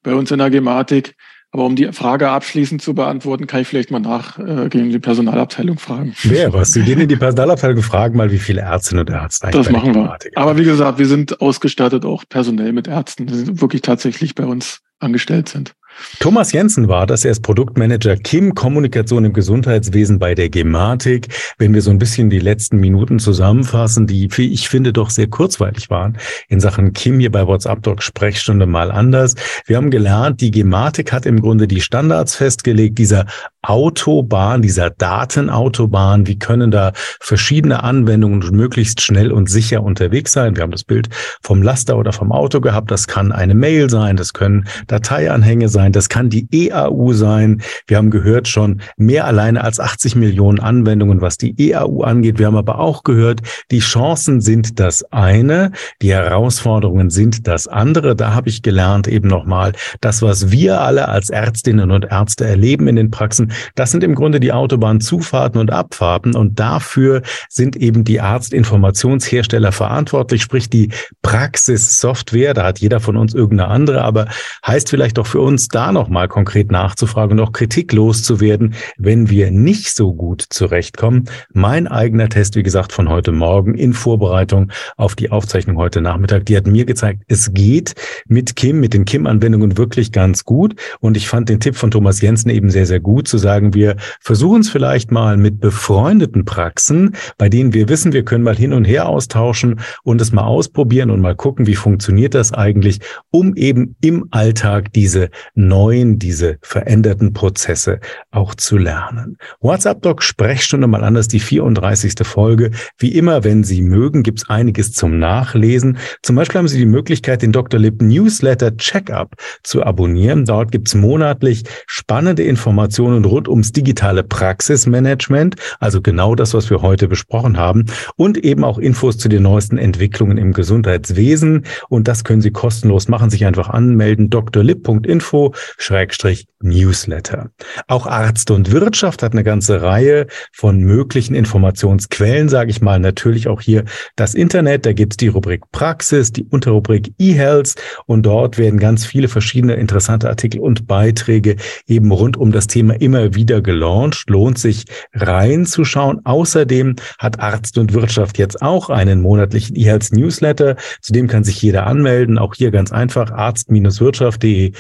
bei 0.04 0.13
uns 0.13 0.32
in 0.32 0.39
der 0.39 0.50
Gematik. 0.50 1.15
Aber 1.54 1.65
um 1.65 1.76
die 1.76 1.91
Frage 1.91 2.30
abschließend 2.30 2.82
zu 2.82 2.94
beantworten, 2.94 3.46
kann 3.46 3.60
ich 3.60 3.67
vielleicht 3.67 3.91
mal 3.91 4.00
nachgehen, 4.00 4.89
die 4.89 5.00
Personalabteilung 5.00 5.80
fragen. 5.80 6.15
Wer, 6.24 6.54
was? 6.54 6.72
Du 6.72 6.82
gehen 6.82 7.02
in 7.02 7.10
die 7.10 7.17
Personalabteilung 7.17 7.84
fragen, 7.84 8.15
mal 8.15 8.32
wie 8.32 8.39
viele 8.39 8.62
Ärztinnen 8.62 9.06
und 9.06 9.13
Ärzte 9.13 9.48
eigentlich 9.48 9.65
Das 9.65 9.70
machen 9.70 9.94
wir. 9.94 10.17
Aber 10.36 10.58
wie 10.58 10.63
gesagt, 10.63 10.98
wir 10.98 11.08
sind 11.08 11.41
ausgestattet 11.41 12.06
auch 12.06 12.24
personell 12.30 12.72
mit 12.72 12.88
Ärzten, 12.88 13.28
die 13.28 13.60
wirklich 13.60 13.82
tatsächlich 13.82 14.34
bei 14.34 14.46
uns 14.46 14.80
angestellt 15.00 15.50
sind. 15.50 15.74
Thomas 16.19 16.51
Jensen 16.51 16.88
war 16.88 17.08
das. 17.08 17.25
Er 17.25 17.32
ist 17.32 17.41
Produktmanager 17.41 18.15
Kim 18.15 18.54
Kommunikation 18.54 19.25
im 19.25 19.34
Gesundheitswesen 19.34 20.19
bei 20.19 20.36
der 20.36 20.49
Gematik. 20.49 21.27
Wenn 21.58 21.73
wir 21.73 21.82
so 21.82 21.89
ein 21.89 21.97
bisschen 21.97 22.30
die 22.30 22.39
letzten 22.39 22.77
Minuten 22.77 23.19
zusammenfassen, 23.19 24.08
die 24.08 24.30
ich 24.38 24.69
finde 24.69 24.93
doch 24.93 25.10
sehr 25.10 25.27
kurzweilig 25.27 25.89
waren 25.89 26.17
in 26.47 26.60
Sachen 26.60 26.93
Kim 26.93 27.19
hier 27.19 27.32
bei 27.32 27.47
WhatsApp 27.47 27.84
Doc 27.84 28.04
Sprechstunde 28.04 28.65
mal 28.65 28.91
anders. 28.91 29.36
Wir 29.65 29.77
haben 29.77 29.89
gelernt, 29.89 30.41
die 30.41 30.51
Gematik 30.51 31.12
hat 31.12 31.25
im 31.25 31.41
Grunde 31.41 31.67
die 31.67 31.82
Standards 31.82 32.36
festgelegt, 32.36 32.97
dieser 32.97 33.25
Autobahn, 33.63 34.62
dieser 34.62 34.89
Datenautobahn. 34.89 36.27
Wie 36.27 36.39
können 36.39 36.71
da 36.71 36.93
verschiedene 37.19 37.84
Anwendungen 37.84 38.41
möglichst 38.51 39.01
schnell 39.01 39.32
und 39.32 39.49
sicher 39.49 39.84
unterwegs 39.84 40.32
sein? 40.32 40.56
Wir 40.56 40.63
haben 40.63 40.71
das 40.71 40.84
Bild 40.84 41.10
vom 41.41 41.62
Laster 41.62 41.97
oder 41.97 42.12
vom 42.13 42.32
Auto 42.32 42.60
gehabt. 42.60 42.91
Das 42.91 43.08
kann 43.08 43.32
eine 43.32 43.54
Mail 43.54 43.89
sein, 43.89 44.17
das 44.17 44.34
können 44.34 44.67
Dateianhänge 44.88 45.69
sein 45.69 45.81
sein, 45.82 45.91
das 45.91 46.10
kann 46.10 46.30
die 46.30 46.48
EAU 46.52 47.13
sein. 47.13 47.62
Wir 47.88 47.98
haben 47.98 48.12
gehört 48.12 48.48
schon 48.48 48.82
mehr 48.98 49.26
alleine 49.26 49.63
als 49.63 49.80
80 49.80 50.15
Millionen 50.15 50.60
Anwendungen, 50.60 51.22
was 51.22 51.38
die 51.38 51.56
EAU 51.58 52.04
angeht. 52.04 52.38
Wir 52.38 52.48
haben 52.48 52.56
aber 52.56 52.80
auch 52.80 53.04
gehört, 53.04 53.41
die 53.72 53.80
Chancen 53.80 54.41
sind 54.41 54.80
das 54.80 55.04
eine, 55.12 55.72
die 56.02 56.12
Herausforderungen 56.12 57.10
sind 57.10 57.48
das 57.48 57.67
andere. 57.67 58.15
Da 58.15 58.34
habe 58.34 58.50
ich 58.50 58.62
gelernt 58.62 59.08
eben 59.08 59.28
nochmal, 59.28 59.74
das, 60.02 60.22
was 60.22 60.52
wir 60.52 60.82
alle 60.82 61.08
als 61.08 61.30
Ärztinnen 61.30 61.89
und 61.89 62.06
Ärzte 62.06 62.46
erleben 62.46 62.88
in 62.88 62.96
den 62.96 63.10
Praxen, 63.10 63.52
das 63.76 63.91
sind 63.91 64.04
im 64.04 64.13
Grunde 64.13 64.39
die 64.39 64.52
Autobahnzufahrten 64.52 65.60
und 65.60 65.72
Abfahrten 65.72 66.36
und 66.36 66.60
dafür 66.60 67.24
sind 67.50 67.76
eben 67.76 68.04
die 68.04 68.22
Arztinformationshersteller 68.22 69.72
verantwortlich, 69.72 70.44
sprich 70.44 70.70
die 70.70 70.91
Praxissoftware. 71.24 72.54
Da 72.54 72.65
hat 72.65 72.80
jeder 72.80 73.00
von 73.00 73.17
uns 73.17 73.34
irgendeine 73.34 73.72
andere, 73.72 74.04
aber 74.04 74.28
heißt 74.65 74.89
vielleicht 74.89 75.17
auch 75.17 75.28
für 75.28 75.41
uns 75.41 75.70
da 75.71 75.91
nochmal 75.91 76.27
konkret 76.27 76.71
nachzufragen 76.71 77.39
und 77.39 77.45
auch 77.45 77.51
Kritik 77.51 77.93
loszuwerden, 77.93 78.75
wenn 78.97 79.29
wir 79.29 79.51
nicht 79.51 79.95
so 79.95 80.13
gut 80.13 80.45
zurechtkommen. 80.49 81.25
Mein 81.53 81.88
eigener 81.88 82.29
Test, 82.29 82.55
wie 82.55 82.63
gesagt, 82.63 82.91
von 82.91 83.10
heute 83.10 83.31
Morgen 83.31 83.75
in 83.75 83.93
Vorbereitung 83.93 84.71
auf 84.97 85.15
die 85.15 85.31
Aufzeichnung 85.31 85.77
heute 85.77 86.01
Nachmittag, 86.01 86.45
die 86.45 86.57
hat 86.57 86.67
mir 86.67 86.86
gezeigt, 86.86 87.23
es 87.27 87.53
geht 87.53 87.95
mit 88.27 88.55
Kim, 88.55 88.79
mit 88.79 88.93
den 88.93 89.05
Kim-Anwendungen 89.05 89.77
wirklich 89.77 90.12
ganz 90.12 90.43
gut. 90.45 90.75
Und 90.99 91.17
ich 91.17 91.27
fand 91.27 91.49
den 91.49 91.60
Tipp 91.60 91.75
von 91.75 91.91
Thomas 91.91 92.21
Jensen 92.21 92.49
eben 92.49 92.69
sehr, 92.69 92.86
sehr 92.86 92.99
gut, 92.99 93.27
zu 93.27 93.38
sagen, 93.38 93.73
wir 93.73 93.95
versuchen 94.19 94.62
es 94.62 94.69
vielleicht 94.69 95.12
mal 95.12 95.38
mit 95.38 95.60
befreundeten 95.60 96.45
Praxen, 96.45 97.15
bei 97.38 97.49
denen 97.49 97.73
wir 97.73 97.89
wissen, 97.89 98.13
wir 98.13 98.23
können 98.23 98.43
mal 98.43 98.55
hin 98.55 98.73
und 98.73 98.86
her 98.86 99.07
austauschen 99.07 99.79
und 100.03 100.21
es 100.21 100.31
mal 100.31 100.43
ausprobieren 100.43 101.10
und 101.10 101.21
mal 101.21 101.36
gucken, 101.36 101.67
wie 101.67 101.75
funktioniert 101.75 102.34
das 102.34 102.53
eigentlich, 102.53 102.99
um 103.31 103.55
eben 103.55 103.95
im 104.01 104.27
Alltag 104.31 104.93
diese 104.93 105.29
neuen, 105.67 106.19
diese 106.19 106.58
veränderten 106.62 107.34
Prozesse 107.34 108.00
auch 108.32 108.56
zu 108.56 108.78
lernen. 108.78 109.38
WhatsApp 109.60 110.02
Doc 110.02 110.24
Sprechstunde 110.24 110.88
mal 110.88 111.04
anders, 111.04 111.28
die 111.28 111.39
34. 111.39 112.13
Folge. 112.24 112.71
Wie 112.97 113.15
immer, 113.15 113.43
wenn 113.43 113.63
Sie 113.63 113.82
mögen, 113.82 114.24
gibt's 114.24 114.50
einiges 114.50 114.93
zum 114.93 115.19
Nachlesen. 115.19 115.97
Zum 116.21 116.36
Beispiel 116.36 116.60
haben 116.60 116.67
Sie 116.67 116.78
die 116.78 116.86
Möglichkeit, 116.86 117.41
den 117.41 117.52
Dr. 117.52 117.80
Lip 117.80 118.02
Newsletter 118.02 118.76
Checkup 118.78 119.36
zu 119.63 119.84
abonnieren. 119.84 120.45
Dort 120.45 120.71
gibt's 120.71 120.95
monatlich 120.95 121.63
spannende 121.88 122.43
Informationen 122.43 123.26
rund 123.26 123.47
ums 123.47 123.71
digitale 123.71 124.24
Praxismanagement, 124.24 125.56
also 125.80 126.02
genau 126.02 126.36
das, 126.36 126.54
was 126.54 126.69
wir 126.69 126.82
heute 126.82 127.08
besprochen 127.08 127.58
haben, 127.58 127.86
und 128.15 128.38
eben 128.38 128.63
auch 128.63 128.78
Infos 128.78 129.17
zu 129.17 129.30
den 129.30 129.43
neuesten 129.43 129.78
Entwicklungen 129.78 130.38
im 130.38 130.54
Gesundheitswesen. 130.54 131.65
Und 131.89 132.08
das 132.08 132.24
können 132.24 132.41
Sie 132.41 132.52
kostenlos 132.52 133.08
machen, 133.08 133.30
sich 133.30 133.45
einfach 133.45 133.69
anmelden, 133.69 134.30
drlib.info 134.30 135.50
Schrägstrich 135.77 136.47
Newsletter. 136.61 137.49
Auch 137.87 138.05
Arzt 138.05 138.51
und 138.51 138.71
Wirtschaft 138.71 139.23
hat 139.23 139.33
eine 139.33 139.43
ganze 139.43 139.81
Reihe 139.81 140.27
von 140.51 140.79
möglichen 140.79 141.35
Informationsquellen, 141.35 142.49
sage 142.49 142.71
ich 142.71 142.81
mal. 142.81 142.99
Natürlich 142.99 143.47
auch 143.47 143.61
hier 143.61 143.85
das 144.15 144.33
Internet. 144.33 144.85
Da 144.85 144.93
gibt's 144.93 145.17
die 145.17 145.27
Rubrik 145.27 145.63
Praxis, 145.71 146.31
die 146.31 146.43
Unterrubrik 146.43 147.13
eHealth 147.17 147.75
und 148.05 148.25
dort 148.25 148.57
werden 148.57 148.79
ganz 148.79 149.05
viele 149.05 149.27
verschiedene 149.27 149.75
interessante 149.75 150.29
Artikel 150.29 150.59
und 150.59 150.87
Beiträge 150.87 151.55
eben 151.87 152.11
rund 152.11 152.37
um 152.37 152.51
das 152.51 152.67
Thema 152.67 152.99
immer 153.01 153.33
wieder 153.35 153.61
gelauncht. 153.61 154.29
Lohnt 154.29 154.57
sich 154.57 154.85
reinzuschauen. 155.13 156.21
Außerdem 156.25 156.95
hat 157.17 157.39
Arzt 157.39 157.77
und 157.77 157.93
Wirtschaft 157.93 158.37
jetzt 158.37 158.61
auch 158.61 158.89
einen 158.89 159.21
monatlichen 159.21 159.75
eHealth 159.75 160.13
Newsletter. 160.13 160.75
Zudem 161.01 161.27
kann 161.27 161.43
sich 161.43 161.61
jeder 161.61 161.87
anmelden. 161.87 162.37
Auch 162.37 162.55
hier 162.55 162.71
ganz 162.71 162.91
einfach 162.91 163.31
arzt-wirtschaft.de 163.31 164.71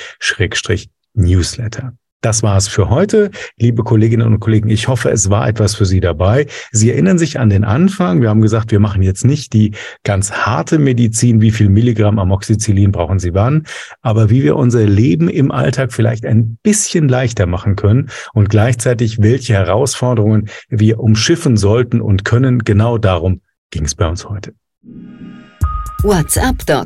Newsletter. 1.13 1.93
Das 2.21 2.43
war 2.43 2.55
es 2.55 2.67
für 2.67 2.89
heute, 2.89 3.31
liebe 3.57 3.83
Kolleginnen 3.83 4.27
und 4.27 4.39
Kollegen. 4.39 4.69
Ich 4.69 4.87
hoffe, 4.87 5.09
es 5.09 5.31
war 5.31 5.47
etwas 5.47 5.73
für 5.73 5.85
Sie 5.85 5.99
dabei. 5.99 6.45
Sie 6.71 6.91
erinnern 6.91 7.17
sich 7.17 7.39
an 7.39 7.49
den 7.49 7.63
Anfang. 7.63 8.21
Wir 8.21 8.29
haben 8.29 8.41
gesagt, 8.41 8.71
wir 8.71 8.79
machen 8.79 9.01
jetzt 9.01 9.25
nicht 9.25 9.53
die 9.53 9.71
ganz 10.03 10.31
harte 10.31 10.77
Medizin, 10.77 11.41
wie 11.41 11.49
viel 11.49 11.69
Milligramm 11.69 12.19
Amoxicillin 12.19 12.91
brauchen 12.91 13.17
Sie 13.17 13.33
wann, 13.33 13.65
aber 14.01 14.29
wie 14.29 14.43
wir 14.43 14.55
unser 14.55 14.85
Leben 14.85 15.29
im 15.29 15.51
Alltag 15.51 15.91
vielleicht 15.91 16.25
ein 16.27 16.59
bisschen 16.61 17.09
leichter 17.09 17.47
machen 17.47 17.75
können 17.75 18.11
und 18.33 18.49
gleichzeitig 18.49 19.19
welche 19.19 19.53
Herausforderungen 19.53 20.47
wir 20.69 20.99
umschiffen 20.99 21.57
sollten 21.57 22.01
und 22.01 22.23
können. 22.23 22.59
Genau 22.59 22.99
darum 22.99 23.41
ging 23.71 23.85
es 23.85 23.95
bei 23.95 24.07
uns 24.07 24.29
heute. 24.29 24.53
WhatsApp 26.03 26.65
Doc. 26.67 26.85